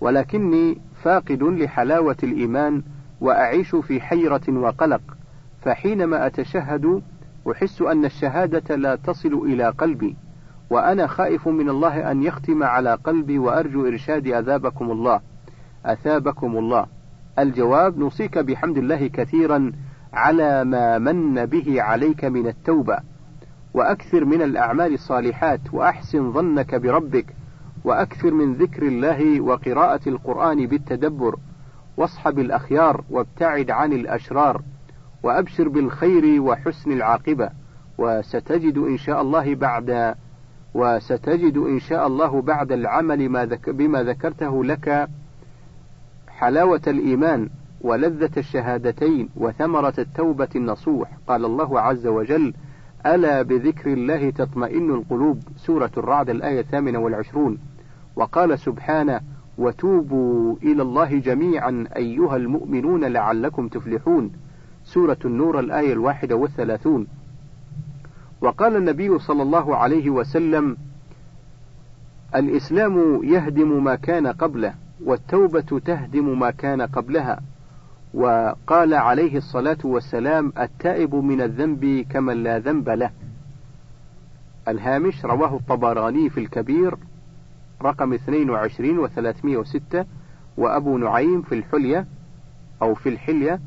[0.00, 2.82] ولكني فاقد لحلاوة الإيمان
[3.20, 5.02] وأعيش في حيرة وقلق
[5.62, 7.02] فحينما أتشهد
[7.50, 10.16] أحس أن الشهادة لا تصل إلى قلبي
[10.70, 15.20] وأنا خائف من الله أن يختم على قلبي وأرجو إرشاد أذابكم الله.
[15.84, 16.86] أثابكم الله.
[17.38, 19.72] الجواب نوصيك بحمد الله كثيرا
[20.12, 22.98] على ما من به عليك من التوبة.
[23.74, 27.26] وأكثر من الأعمال الصالحات وأحسن ظنك بربك.
[27.84, 31.36] وأكثر من ذكر الله وقراءة القرآن بالتدبر.
[31.96, 34.62] واصحب الأخيار وابتعد عن الأشرار
[35.22, 37.50] وأبشر بالخير وحسن العاقبة
[37.98, 40.14] وستجد إن شاء الله بعد
[40.74, 45.08] وستجد إن شاء الله بعد العمل ما ذك بما ذكرته لك
[46.28, 47.48] حلاوة الإيمان
[47.80, 51.10] ولذة الشهادتين وثمرة التوبة النصوح.
[51.28, 52.54] قال الله عز وجل
[53.06, 57.58] ألا بذكر الله تطمئن القلوب؟ سورة الرعد الآية الثامنة والعشرون.
[58.16, 59.20] وقال سبحانه
[59.58, 64.32] وتوبوا إلى الله جميعا أيها المؤمنون لعلكم تفلحون.
[64.84, 67.06] سورة النور الآية الواحدة والثلاثون.
[68.40, 70.76] وقال النبي صلى الله عليه وسلم
[72.34, 77.40] الإسلام يهدم ما كان قبله والتوبة تهدم ما كان قبلها.
[78.14, 83.10] وقال عليه الصلاة والسلام التائب من الذنب كمن لا ذنب له.
[84.68, 86.96] الهامش رواه الطبراني في الكبير.
[87.82, 90.04] رقم 22 و306
[90.56, 92.06] وأبو نعيم في الحلية
[92.82, 93.60] أو في الحلية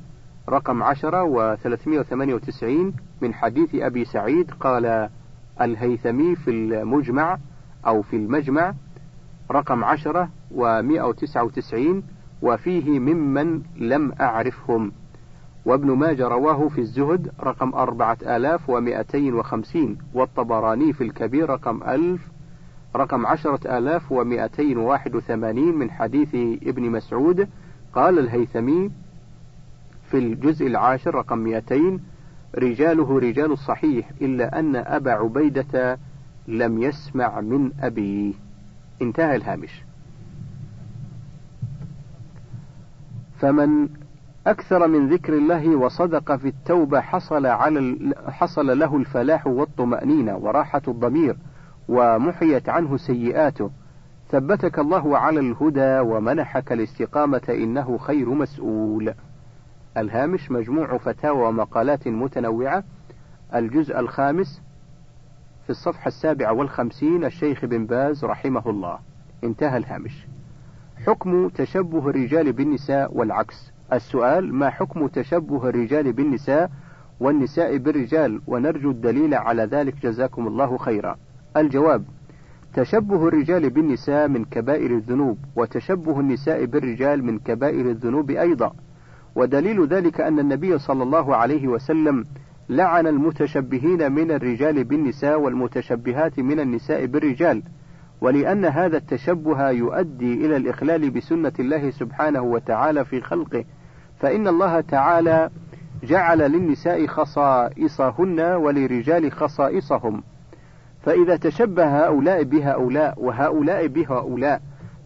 [0.50, 2.64] رقم 10 و398
[3.22, 5.10] من حديث أبي سعيد قال
[5.62, 7.38] الهيثمي في المجمع
[7.88, 8.74] أو في المجمع
[9.52, 11.76] رقم 10 و199
[12.42, 14.92] وفيه ممن لم أعرفهم.
[15.66, 22.22] وابن ماجه رواه في الزهد رقم 4250 والطبراني في الكبير رقم 1000
[22.96, 27.48] رقم 10281 من حديث ابن مسعود
[27.94, 28.92] قال الهيثمي
[30.12, 32.00] في الجزء العاشر رقم 200
[32.56, 35.98] رجاله رجال الصحيح إلا أن أبا عبيدة
[36.48, 38.34] لم يسمع من أبيه
[39.02, 39.84] انتهى الهامش.
[43.40, 43.90] فمن
[44.48, 47.98] أكثر من ذكر الله وصدق في التوبة حصل على
[48.28, 51.38] حصل له الفلاح والطمأنينة وراحة الضمير.
[51.90, 53.72] ومحيت عنه سيئاته.
[54.30, 59.14] ثبتك الله على الهدى ومنحك الاستقامة إنه خير مسؤول.
[59.98, 62.84] الهامش مجموع فتاوى ومقالات متنوعة.
[63.56, 64.62] الجزء الخامس
[65.64, 69.00] في الصفحة السابعة والخمسين الشيخ بن باز رحمه الله.
[69.44, 70.28] انتهى الهامش.
[71.06, 73.72] حكم تشبه الرجال بالنساء والعكس.
[73.94, 76.72] السؤال ما حكم تشبه الرجال بالنساء
[77.20, 79.96] والنساء بالرجال؟ ونرجو الدليل على ذلك.
[80.04, 81.18] جزاكم الله خيرا.
[81.58, 82.04] الجواب
[82.74, 88.74] تشبه الرجال بالنساء من كبائر الذنوب وتشبه النساء بالرجال من كبائر الذنوب أيضا.
[89.36, 92.26] ودليل ذلك أن النبي صلى الله عليه وسلم
[92.70, 97.64] لعن المتشبهين من الرجال بالنساء والمتشبهات من النساء بالرجال.
[98.22, 103.66] ولأن هذا التشبه يؤدي إلى الإخلال بسنة الله سبحانه وتعالى في خلقه.
[104.20, 105.50] فإن الله تعالى
[106.04, 110.24] جعل للنساء خصائصهن وللرجال خصائصهم.
[111.02, 114.62] فإذا تشبه هؤلاء بهؤلاء وهؤلاء بهؤلاء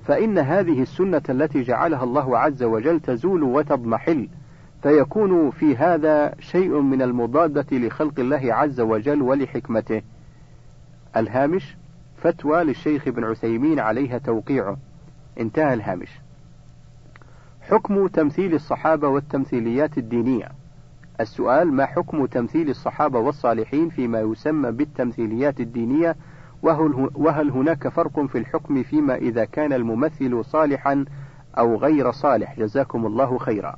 [0.05, 4.29] فإن هذه السنة التي جعلها الله عز وجل تزول وتضمحل
[4.83, 10.01] فيكون في هذا شيء من المضادة لخلق الله عز وجل ولحكمته.
[11.17, 11.77] الهامش
[12.17, 14.77] فتوى للشيخ ابن عثيمين عليها توقيعه.
[15.39, 16.19] انتهى الهامش.
[17.61, 20.47] حكم تمثيل الصحابة والتمثيليات الدينية.
[21.19, 26.15] السؤال ما حكم تمثيل الصحابة والصالحين فيما يسمى بالتمثيليات الدينية؟
[26.61, 31.05] وهل, وهل هناك فرق في الحكم فيما إذا كان الممثل صالحا
[31.57, 33.75] أو غير صالح؟ جزاكم الله خيرا.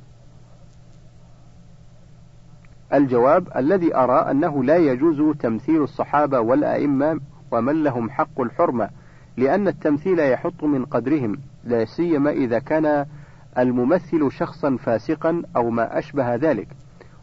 [2.94, 7.20] الجواب الذي أرى أنه لا يجوز تمثيل الصحابة والأئمة
[7.50, 8.90] ومن لهم حق الحرمة
[9.36, 13.06] لأن التمثيل يحط من قدرهم لا سيما إذا كان
[13.58, 16.68] الممثل شخصا فاسقا أو ما أشبه ذلك.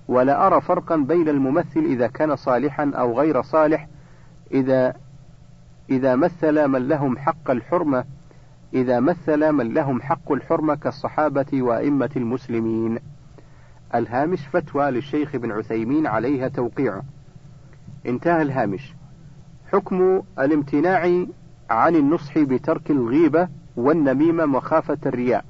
[0.07, 3.87] ولا أرى فرقا بين الممثل إذا كان صالحا أو غير صالح
[4.51, 4.93] إذا
[5.89, 8.05] إذا مثل من لهم حق الحرمة
[8.73, 12.99] إذا مثل من لهم حق الحرمة كالصحابة وأئمة المسلمين.
[13.95, 17.03] الهامش فتوى للشيخ ابن عثيمين عليها توقيعه.
[18.05, 18.93] انتهى الهامش.
[19.71, 21.25] حكم الامتناع
[21.69, 25.45] عن النصح بترك الغيبة والنميمة مخافة الرياء.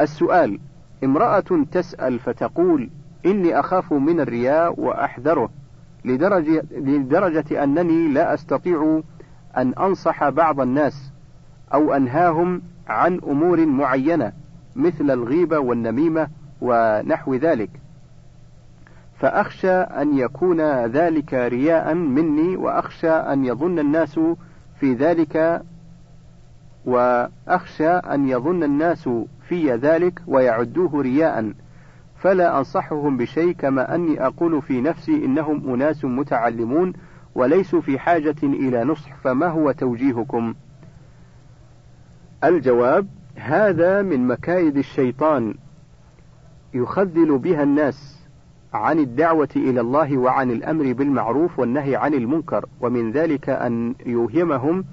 [0.00, 0.60] السؤال:
[1.04, 2.90] امرأة تسأل فتقول:
[3.26, 5.50] إني أخاف من الرياء وأحذره،
[6.04, 9.00] لدرجة, لدرجة أنني لا أستطيع
[9.56, 11.12] أن أنصح بعض الناس
[11.74, 14.32] أو أنهاهم عن أمور معينة
[14.76, 16.28] مثل الغيبة والنميمة
[16.60, 17.70] ونحو ذلك.
[19.18, 24.20] فأخشى أن يكون ذلك رياء مني وأخشى أن يظن الناس
[24.80, 25.62] في ذلك
[26.84, 29.08] وأخشى أن يظن الناس
[29.48, 31.52] في ذلك ويعدوه رياء.
[32.20, 36.92] فلا أنصحهم بشيء كما أني أقول في نفسي إنهم أناس متعلمون
[37.34, 40.54] وليسوا في حاجة إلى نصح فما هو توجيهكم؟
[42.44, 43.06] الجواب
[43.36, 45.54] هذا من مكايد الشيطان.
[46.74, 48.20] يخذل بها الناس
[48.72, 54.84] عن الدعوة إلى الله وعن الأمر بالمعروف والنهي عن المنكر ومن ذلك أن يوهمهم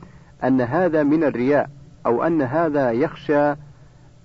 [0.43, 1.69] أن هذا من الرياء
[2.05, 3.55] أو أن هذا يخشى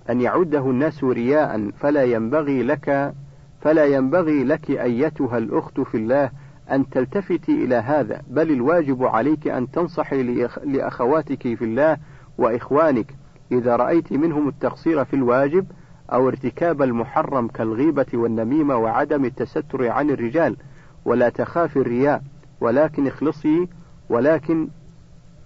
[0.09, 3.13] أن يعده الناس رياء فلا ينبغي لك
[3.61, 6.31] فلا ينبغي لك أيتها الأخت في الله
[6.71, 10.23] أن تلتفتي إلى هذا بل الواجب عليك أن تنصحي
[10.65, 11.97] لأخواتك في الله
[12.37, 13.15] وإخوانك.
[13.51, 15.65] إذا رأيت منهم التقصير في الواجب
[16.13, 20.57] أو ارتكاب المحرم كالغيبة والنميمة وعدم التستر عن الرجال
[21.05, 22.21] ولا تخافي الرياء
[22.61, 23.67] ولكن اخلصي
[24.09, 24.67] ولكن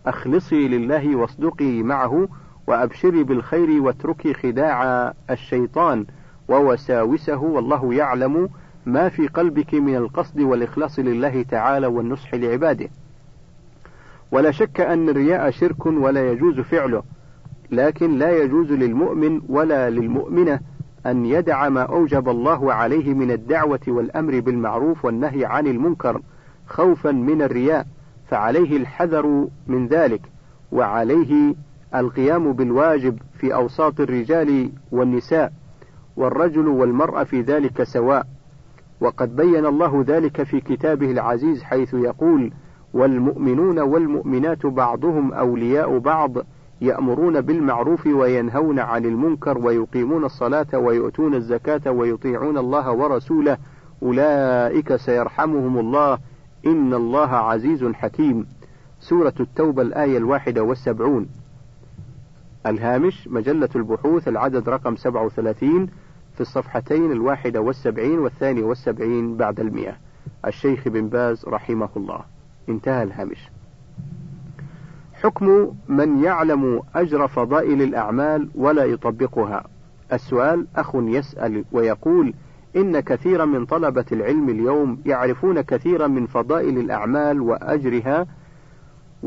[0.06, 2.28] أخلصي لله واصدقي معه
[2.68, 6.06] وأبشري بالخير واتركي خداع الشيطان
[6.48, 8.50] ووساوسه والله يعلم
[8.86, 12.90] ما في قلبك من القصد والإخلاص لله تعالى والنصح لعباده.
[14.32, 17.04] ولا شك أن الرياء شرك ولا يجوز فعله،
[17.72, 20.60] لكن لا يجوز للمؤمن ولا للمؤمنة
[21.06, 26.22] أن يدع ما أوجب الله عليه من الدعوة والأمر بالمعروف والنهي عن المنكر
[26.68, 27.88] خوفا من الرياء،
[28.30, 30.22] فعليه الحذر من ذلك،
[30.72, 31.56] وعليه
[31.96, 35.54] القيام بالواجب في أوساط الرجال والنساء،
[36.18, 38.28] والرجل والمرأة في ذلك سواء،
[39.02, 42.52] وقد بين الله ذلك في كتابه العزيز حيث يقول:
[42.94, 46.32] والمؤمنون والمؤمنات بعضهم أولياء بعض
[46.82, 53.58] يأمرون بالمعروف وينهون عن المنكر ويقيمون الصلاة ويؤتون الزكاة ويطيعون الله ورسوله.
[54.04, 56.20] أولئك سيرحمهم الله.
[56.66, 58.46] إن الله عزيز حكيم.
[59.00, 61.28] سورة التوبة الآية الواحدة والسبعون.
[62.70, 65.88] الهامش مجلة البحوث العدد رقم 37
[66.34, 69.96] في الصفحتين الواحدة والسبعين والثانية والسبعين بعد المئة.
[70.46, 72.20] الشيخ بن باز رحمه الله.
[72.70, 73.50] انتهى الهامش.
[75.14, 79.64] حكم من يعلم أجر فضائل الأعمال ولا يطبقها.
[80.14, 82.34] السؤال أخ يسأل ويقول
[82.76, 88.28] إن كثيرا من طلبة العلم اليوم يعرفون كثيرا من فضائل الأعمال وأجرها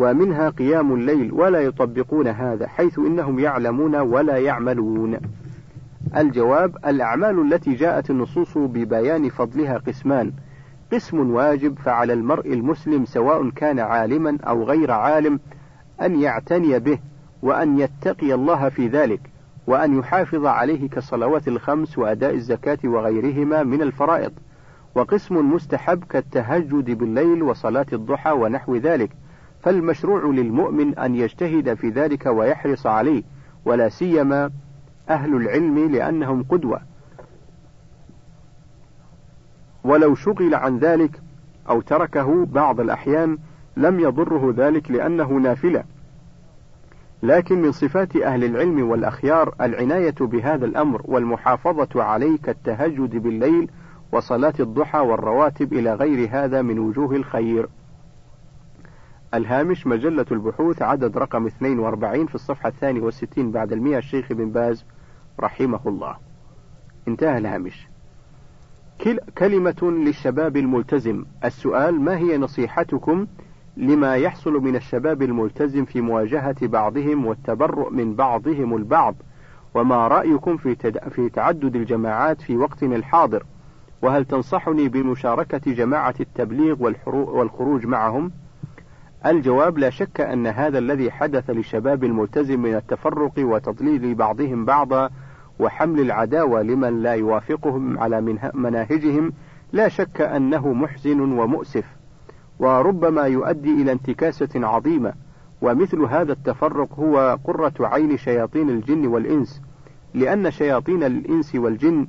[0.00, 5.18] ومنها قيام الليل ولا يطبقون هذا حيث إنهم يعلمون ولا يعملون.
[6.16, 10.32] الجواب الأعمال التي جاءت النصوص ببيان فضلها قسمان.
[10.92, 15.40] قسم واجب فعلى المرء المسلم سواء كان عالما أو غير عالم
[16.02, 16.98] أن يعتني به
[17.42, 19.20] وأن يتقي الله في ذلك
[19.66, 24.32] وأن يحافظ عليه كالصلوات الخمس وأداء الزكاة وغيرهما من الفرائض.
[24.94, 29.10] وقسم مستحب كالتهجد بالليل وصلاة الضحى ونحو ذلك.
[29.62, 33.22] فالمشروع للمؤمن أن يجتهد في ذلك ويحرص عليه
[33.64, 34.50] ولا سيما
[35.10, 36.80] أهل العلم لأنهم قدوة
[39.84, 41.20] ولو شغل عن ذلك
[41.68, 43.38] أو تركه بعض الأحيان
[43.76, 45.84] لم يضره ذلك لأنه نافلة
[47.22, 53.70] لكن من صفات أهل العلم والأخيار العناية بهذا الأمر والمحافظة عليه كالتهجد بالليل
[54.12, 57.68] وصلاة الضحى والرواتب إلى غير هذا من وجوه الخير.
[59.34, 64.84] الهامش مجلة البحوث عدد رقم 42 في الصفحة الثانية والستين بعد المئة الشيخ بن باز
[65.40, 66.16] رحمه الله.
[67.08, 67.88] انتهى الهامش.
[69.38, 73.26] كلمة للشباب الملتزم، السؤال ما هي نصيحتكم
[73.76, 79.14] لما يحصل من الشباب الملتزم في مواجهة بعضهم والتبرؤ من بعضهم البعض،
[79.74, 80.74] وما رأيكم في
[81.10, 83.44] في تعدد الجماعات في وقتنا الحاضر؟
[84.02, 88.32] وهل تنصحني بمشاركة جماعة التبليغ والخروج معهم؟
[89.26, 95.10] الجواب لا شك أن هذا الذي حدث للشباب الملتزم من التفرق وتضليل بعضهم بعضا
[95.58, 99.32] وحمل العداوة لمن لا يوافقهم على مناهجهم
[99.72, 101.84] لا شك أنه محزن ومؤسف
[102.58, 105.12] وربما يؤدي إلى انتكاسة عظيمة
[105.62, 109.62] ومثل هذا التفرق هو قرة عين شياطين الجن والإنس
[110.14, 112.06] لأن شياطين الإنس والجن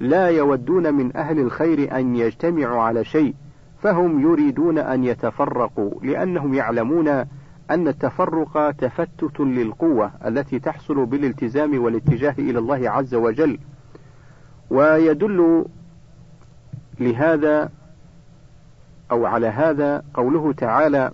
[0.00, 3.34] لا يودون من أهل الخير أن يجتمعوا على شيء
[3.82, 7.08] فهم يريدون أن يتفرقوا لأنهم يعلمون
[7.70, 13.58] أن التفرق تفتت للقوة التي تحصل بالالتزام والاتجاه إلى الله عز وجل.
[14.70, 15.64] ويدل
[17.00, 17.70] لهذا
[19.10, 21.10] أو على هذا قوله تعالى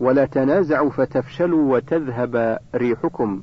[0.00, 3.42] ولا تنازعوا فتفشلوا وتذهب ريحكم.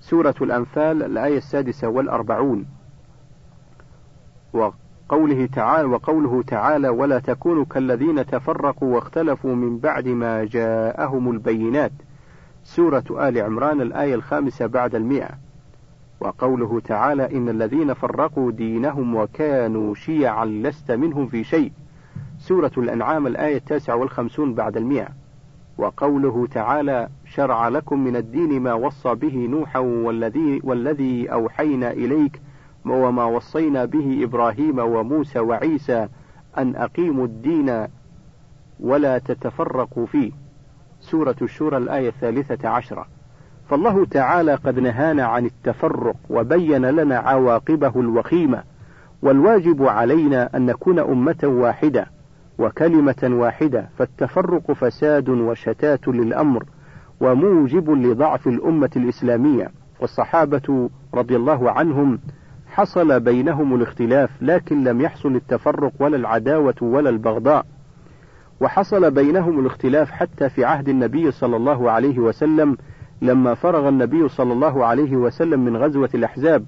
[0.00, 2.66] سورة الأنفال الآية السادسة والأربعون.
[5.12, 11.92] وقوله تعالى وقوله تعالى ولا تكونوا كالذين تفرقوا واختلفوا من بعد ما جاءهم البينات.
[12.64, 15.28] سورة آل عمران الآية الخامسة بعد المئة.
[16.20, 21.72] وقوله تعالى إن الذين فرقوا دينهم وكانوا شيعا لست منهم في شيء.
[22.38, 25.08] سورة الأنعام الآية التاسعة والخمسون بعد المئة.
[25.78, 32.40] وقوله تعالى شرع لكم من الدين ما وصى به نوحا والذي, والذي أوحينا إليك
[32.90, 36.08] وما وصينا به إبراهيم وموسى وعيسى
[36.58, 37.86] أن أقيموا الدين
[38.80, 40.32] ولا تتفرقوا فيه.
[41.00, 43.06] سورة الشورى الآية الثالثة عشرة.
[43.68, 48.62] فالله تعالى قد نهانا عن التفرق وبين لنا عواقبه الوخيمة
[49.22, 52.06] والواجب علينا أن نكون أمة واحدة
[52.58, 56.64] وكلمة واحدة فالتفرق فساد وشتات للأمر
[57.20, 59.70] وموجب لضعف الأمة الإسلامية.
[60.00, 62.18] والصحابة رضي الله عنهم
[62.78, 67.66] حصل بينهم الاختلاف لكن لم يحصل التفرق ولا العداوة ولا البغضاء.
[68.60, 72.76] وحصل بينهم الاختلاف حتى في عهد النبي صلى الله عليه وسلم
[73.22, 76.64] لما فرغ النبي صلى الله عليه وسلم من غزوة الأحزاب.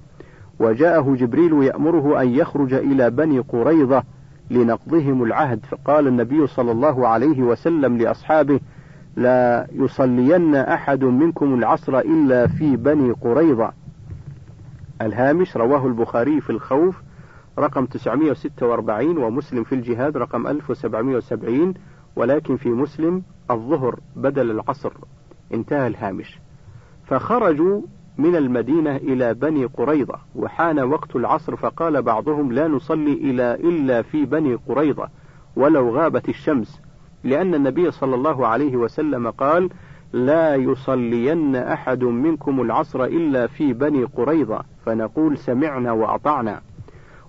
[0.59, 4.03] وجاءه جبريل يأمره أن يخرج إلى بني قريظة
[4.49, 5.65] لنقضهم العهد.
[5.65, 8.59] فقال النبي صلى الله عليه وسلم لأصحابه
[9.15, 13.80] لا يصلين أحد منكم العصر إلا في بني قريظة.
[15.05, 17.01] الهامش رواه البخاري في الخوف
[17.59, 21.73] رقم 946 ومسلم في الجهاد رقم 1770
[22.15, 24.91] ولكن في مسلم الظهر بدل العصر.
[25.53, 26.39] انتهى الهامش.
[27.05, 27.81] فخرجوا
[28.17, 34.25] من المدينة إلى بني قريظة وحان وقت العصر فقال بعضهم لا نصلي إلى إلا في
[34.25, 35.09] بني قريظة
[35.55, 36.81] ولو غابت الشمس
[37.23, 39.69] لأن النبي صلى الله عليه وسلم قال
[40.13, 44.63] لا يصلين أحد منكم العصر إلا في بني قريظة.
[44.85, 46.61] فنقول سمعنا وأطعنا.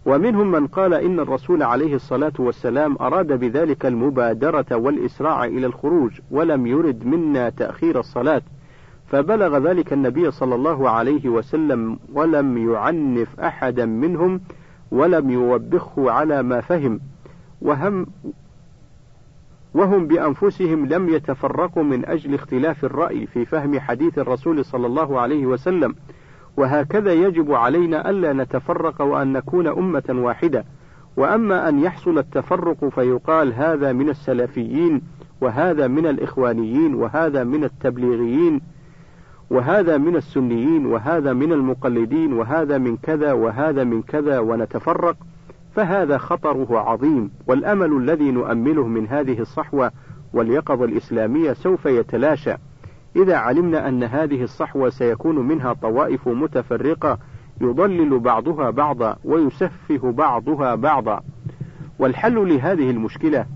[0.07, 6.67] ومنهم من قال إن الرسول عليه الصلاة والسلام أراد بذلك المبادرة والإسراع إلى الخروج ولم
[6.67, 8.43] يرد منا تأخير الصلاة
[9.07, 14.41] فبلغ ذلك النبي صلى الله عليه وسلم ولم يعنف أحدا منهم
[14.91, 17.01] ولم يوبخه على ما فهم
[17.61, 18.07] وهم
[19.75, 25.47] وهم بأنفسهم لم يتفرقوا من أجل اختلاف الرأي في فهم حديث الرسول صلى الله عليه
[25.47, 25.95] وسلم.
[26.57, 30.65] وهكذا يجب علينا ألا نتفرق وأن نكون أمة واحدة.
[31.17, 35.03] وأما أن يحصل التفرق فيقال هذا من السلفيين
[35.41, 38.61] وهذا من الإخوانيين وهذا من التبليغيين
[39.51, 45.17] وهذا من السنيين وهذا من المقلدين وهذا من كذا وهذا من كذا ونتفرق.
[45.75, 47.31] فهذا خطره عظيم.
[47.47, 49.91] والأمل الذي نؤمله من هذه الصحوة
[50.33, 52.55] واليقظة الإسلامية سوف يتلاشى.
[53.17, 57.19] إذا علمنا أن هذه الصحوة سيكون منها طوائف متفرقة
[57.61, 61.21] يضلل بعضها بعضا ويسفه بعضها بعضا.
[61.99, 63.47] والحل لهذه المشكلة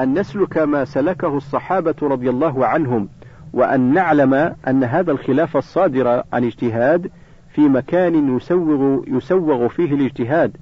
[0.00, 3.08] أن نسلك ما سلكه الصحابة رضي الله عنهم
[3.52, 4.34] وأن نعلم
[4.68, 7.10] أن هذا الخلاف الصادر عن اجتهاد
[7.54, 10.56] في مكان يسوغ يسوغ فيه الاجتهاد.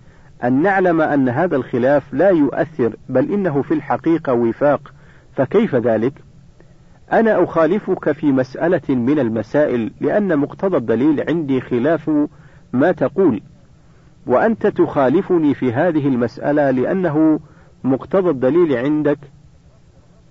[0.45, 4.93] أن نعلم أن هذا الخلاف لا يؤثر بل إنه في الحقيقة وفاق.
[5.37, 6.28] فكيف ذلك؟
[7.13, 12.11] أنا أخالفك في مسألة من المسائل لأن مقتضى الدليل عندي خلاف
[12.73, 13.41] ما تقول.
[14.27, 17.41] وأنت تخالفني في هذه المسألة لأنه
[17.85, 19.19] مقتضى الدليل عندك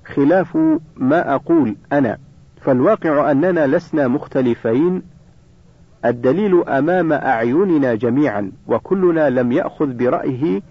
[0.05, 0.57] خلاف
[0.97, 2.17] ما أقول أنا.
[2.61, 5.01] فالواقع أننا لسنا مختلفين.
[6.05, 10.61] الدليل أمام أعيننا جميعا وكلنا لم يأخذ برأيه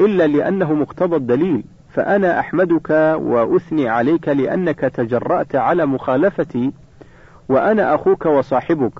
[0.00, 1.64] إلا لأنه مقتضى الدليل.
[1.96, 2.90] فأنا أحمدك
[3.20, 6.72] وأثني عليك لأنك تجرأت على مخالفتي
[7.48, 8.92] وأنا أخوك وصاحبك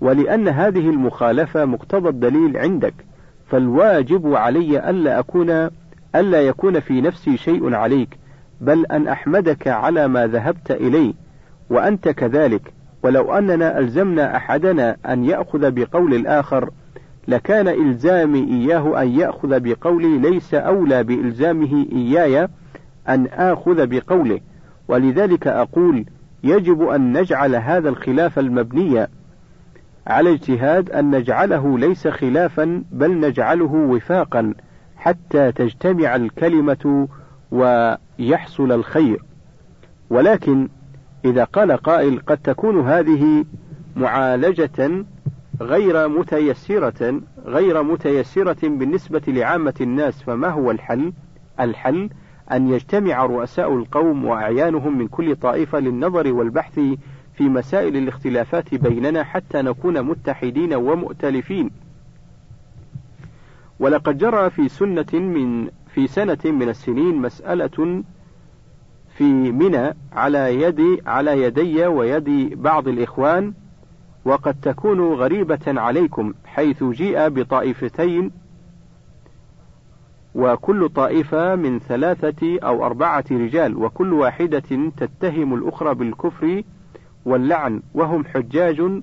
[0.00, 2.94] ولأن هذه المخالفة مقتضى الدليل عندك
[3.46, 5.50] فالواجب علي ألا أكون
[6.16, 8.18] ألا يكون في نفسي شيء عليك
[8.60, 11.14] بل أن أحمدك على ما ذهبت إليه
[11.70, 12.72] وأنت كذلك
[13.02, 16.70] ولو أننا ألزمنا أحدنا أن يأخذ بقول الآخر
[17.28, 22.48] لكان إلزامي إياه أن يأخذ بقولي ليس أولى بإلزامه إياي
[23.08, 24.40] أن آخذ بقوله
[24.88, 26.04] ولذلك أقول
[26.44, 29.06] يجب أن نجعل هذا الخلاف المبني
[30.06, 34.54] على اجتهاد أن نجعله ليس خلافا بل نجعله وفاقا
[34.96, 37.08] حتى تجتمع الكلمة
[37.50, 39.22] ويحصل الخير.
[40.10, 40.68] ولكن
[41.24, 43.44] إذا قال قائل قد تكون هذه
[43.96, 45.04] معالجة
[45.60, 51.12] غير متيسرة غير متيسرة بالنسبة لعامة الناس فما هو الحل؟
[51.60, 52.10] الحل
[52.52, 56.80] أن يجتمع رؤساء القوم وأعيانهم من كل طائفة للنظر والبحث
[57.34, 61.70] في مسائل الاختلافات بيننا حتى نكون متحدين ومؤتلفين.
[63.80, 68.02] ولقد جرى في سنة من في سنة من السنين مسألة
[69.16, 73.52] في منى على يدي على يدي ويد بعض الإخوان
[74.26, 78.30] وقد تكون غريبة عليكم حيث جيء بطائفتين
[80.34, 86.62] وكل طائفة من ثلاثة أو أربعة رجال وكل واحدة تتهم الأخرى بالكفر
[87.24, 89.02] واللعن وهم حجاج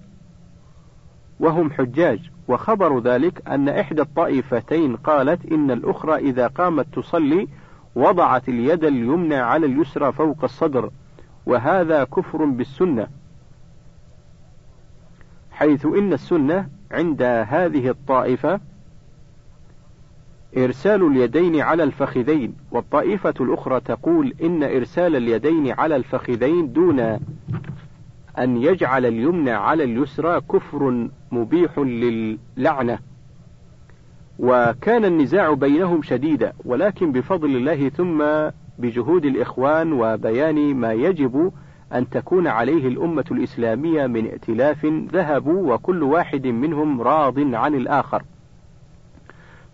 [1.40, 2.30] وهم حجاج.
[2.48, 7.48] وخبر ذلك أن إحدى الطائفتين قالت إن الأخرى إذا قامت تصلي
[7.96, 10.90] وضعت اليد اليمنى على اليسرى فوق الصدر
[11.46, 13.08] وهذا كفر بالسنة.
[15.64, 18.60] حيث إن السنة عند هذه الطائفة
[20.58, 27.00] إرسال اليدين على الفخذين والطائفة الأخرى تقول إن إرسال اليدين على الفخذين دون
[28.40, 33.00] أن يجعل اليمنى على اليسرى كفر مبيح للعنة
[34.40, 38.24] وكان النزاع بينهم شديدا ولكن بفضل الله ثم
[38.80, 41.52] بجهود الإخوان وبيان ما يجب
[41.94, 48.24] أن تكون عليه الأمة الإسلامية من ائتلاف ذهبوا وكل واحد منهم راض عن الآخر.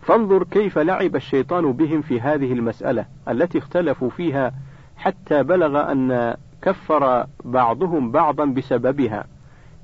[0.02, 4.52] فانظر كيف لعب الشيطان بهم في هذه المسألة التي اختلفوا فيها
[4.96, 9.24] حتى بلغ أن كفر بعضهم بعضا بسببها.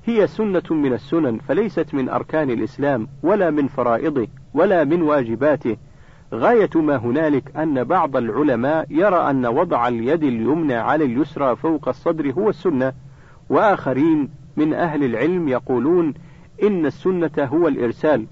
[0.05, 5.77] هي سنة من السنن فليست من أركان الإسلام ولا من فرائضه ولا من واجباته.
[6.33, 12.31] غاية ما هنالك أن بعض العلماء يرى أن وضع اليد اليمنى على اليسرى فوق الصدر
[12.31, 12.93] هو السنة
[13.49, 16.13] وآخرين من أهل العلم يقولون
[16.63, 18.25] إن السنة هو الإرسال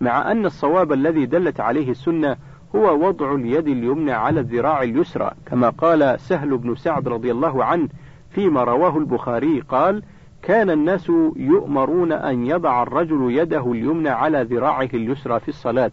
[0.00, 2.36] مع أن الصواب الذي دلت عليه السنة
[2.76, 7.88] هو وضع اليد اليمنى على الذراع اليسرى كما قال سهل بن سعد رضي الله عنه
[8.30, 10.02] فيما رواه البخاري قال
[10.42, 15.90] كان الناس يؤمرون أن يضع الرجل يده اليمنى على ذراعه اليسرى في الصلاة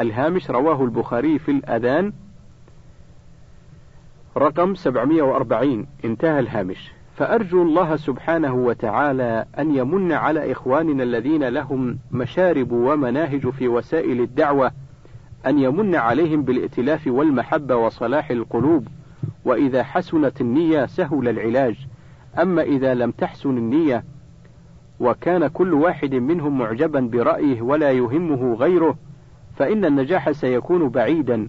[0.00, 2.12] الهامش رواه البخاري في الأذان
[4.36, 6.92] رقم 740 انتهى الهامش.
[7.16, 14.72] فأرجو الله سبحانه وتعالى أن يمن على إخواننا الذين لهم مشارب ومناهج في وسائل الدعوة
[15.46, 18.88] أن يمن عليهم بالائتلاف والمحبة وصلاح القلوب.
[19.44, 21.86] وإذا حسنت النية سهل العلاج.
[22.38, 24.04] أما إذا لم تحسن النية
[25.00, 28.96] وكان كل واحد منهم معجبا برأيه ولا يهمه غيره
[29.60, 31.48] فإن النجاح سيكون بعيدا.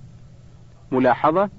[0.92, 1.50] ملاحظة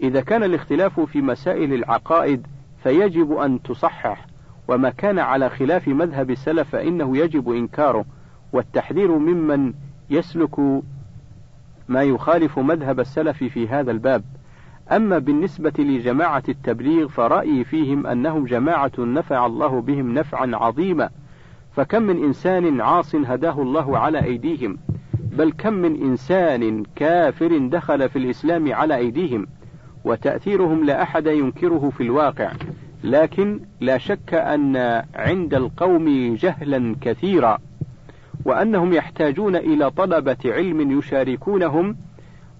[0.00, 2.46] إذا كان الاختلاف في مسائل العقائد
[2.82, 4.26] فيجب أن تصحح
[4.68, 8.04] وما كان على خلاف مذهب السلف فإنه يجب إنكاره
[8.52, 9.74] والتحذير ممن
[10.10, 10.58] يسلك
[11.88, 14.24] ما يخالف مذهب السلف في هذا الباب.
[14.92, 21.10] أما بالنسبة لجماعة التبليغ فرأيي فيهم أنهم جماعة نفع الله بهم نفعا عظيما.
[21.72, 24.78] فكم من إنسان عاص هداه الله على أيديهم.
[25.38, 29.46] بل كم من إنسان كافر دخل في الإسلام على أيديهم
[30.04, 32.52] وتأثيرهم لا أحد ينكره في الواقع
[33.04, 34.76] لكن لا شك أن
[35.14, 37.58] عند القوم جهلا كثيرا
[38.44, 41.96] وأنهم يحتاجون إلى طلبة علم يشاركونهم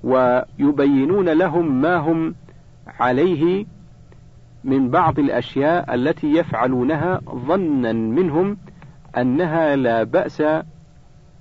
[0.05, 2.35] ويبينون لهم ما هم
[3.01, 3.67] عليه
[4.65, 8.57] من بعض الأشياء التي يفعلونها ظنا منهم
[9.17, 10.43] أنها لا بأس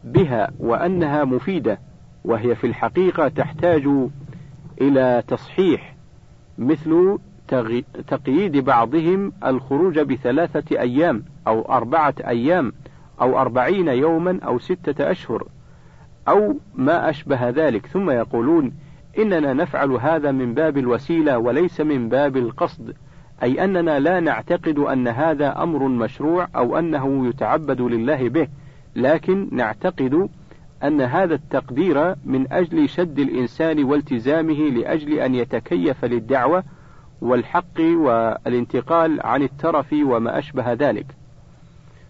[0.04, 1.80] بها وأنها مفيدة
[2.26, 3.90] وهي في الحقيقة تحتاج
[4.82, 5.96] إلى تصحيح
[6.58, 7.18] مثل
[8.08, 12.74] تقييد بعضهم الخروج بثلاثة أيام أو أربعة أيام
[13.22, 15.48] أو أربعين يوما أو ستة أشهر
[16.28, 17.86] أو ما أشبه ذلك.
[17.86, 18.74] ثم يقولون
[19.20, 22.94] إننا نفعل هذا من باب الوسيلة وليس من باب القصد
[23.44, 28.48] أي أننا لا نعتقد أن هذا أمر مشروع أو أنه يتعبد لله به.
[28.98, 30.30] لكن نعتقد
[30.84, 36.64] أن هذا التقدير من أجل شد الإنسان والتزامه لأجل أن يتكيف للدعوة
[37.22, 41.06] والحق والانتقال عن الترف وما أشبه ذلك.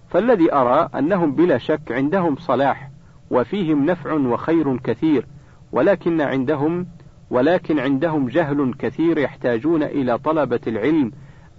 [0.09, 2.89] فالذي أرى أنهم بلا شك عندهم صلاح
[3.31, 5.25] وفيهم نفع وخير كثير
[5.71, 6.87] ولكن عندهم
[7.29, 11.11] ولكن عندهم جهل كثير يحتاجون إلى طلبة العلم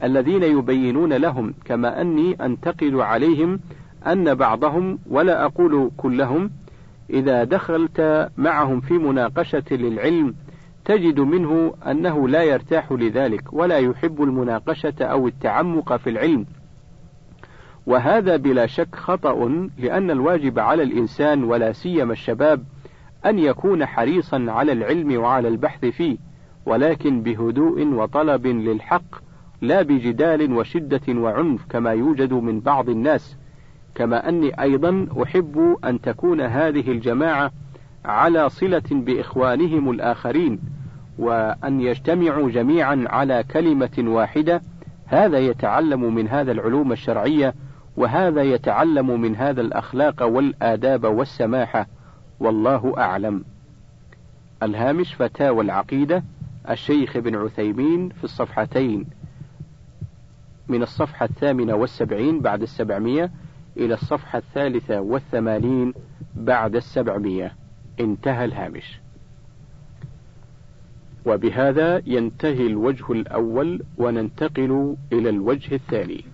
[0.03, 3.61] الذين يبينون لهم كما أني أنتقد عليهم
[4.07, 6.51] أن بعضهم ولا أقول كلهم
[7.11, 10.35] إذا دخلت معهم في مناقشة للعلم
[10.85, 16.47] تجد منه أنه لا يرتاح لذلك ولا يحب المناقشة أو التعمق في العلم.
[17.87, 22.65] وهذا بلا شك خطأ لأن الواجب على الإنسان ولا سيما الشباب
[23.27, 26.17] أن يكون حريصا على العلم وعلى البحث فيه
[26.67, 29.29] ولكن بهدوء وطلب للحق
[29.63, 33.38] لا بجدال وشدة وعنف كما يوجد من بعض الناس.
[33.99, 37.51] كما أني أيضا أحب أن تكون هذه الجماعة
[38.05, 40.61] على صلة بإخوانهم الآخرين
[41.19, 44.63] وأن يجتمعوا جميعا على كلمة واحدة.
[45.07, 47.55] هذا يتعلم من هذا العلوم الشرعية
[47.97, 51.87] وهذا يتعلم من هذا الأخلاق والآداب والسماحة.
[52.41, 53.45] والله أعلم.
[54.63, 56.23] الهامش فتاوى العقيدة
[56.71, 59.07] الشيخ ابن عثيمين في الصفحتين.
[60.69, 63.31] من الصفحة الثامنة والسبعين بعد السبعمية
[63.79, 65.95] إلى الصفحة الثالثة والثمانين
[66.35, 67.55] بعد السبعمية.
[68.01, 69.01] انتهى الهامش.
[71.27, 76.25] وبهذا ينتهي الوجه الأول وننتقل إلى الوجه الثاني.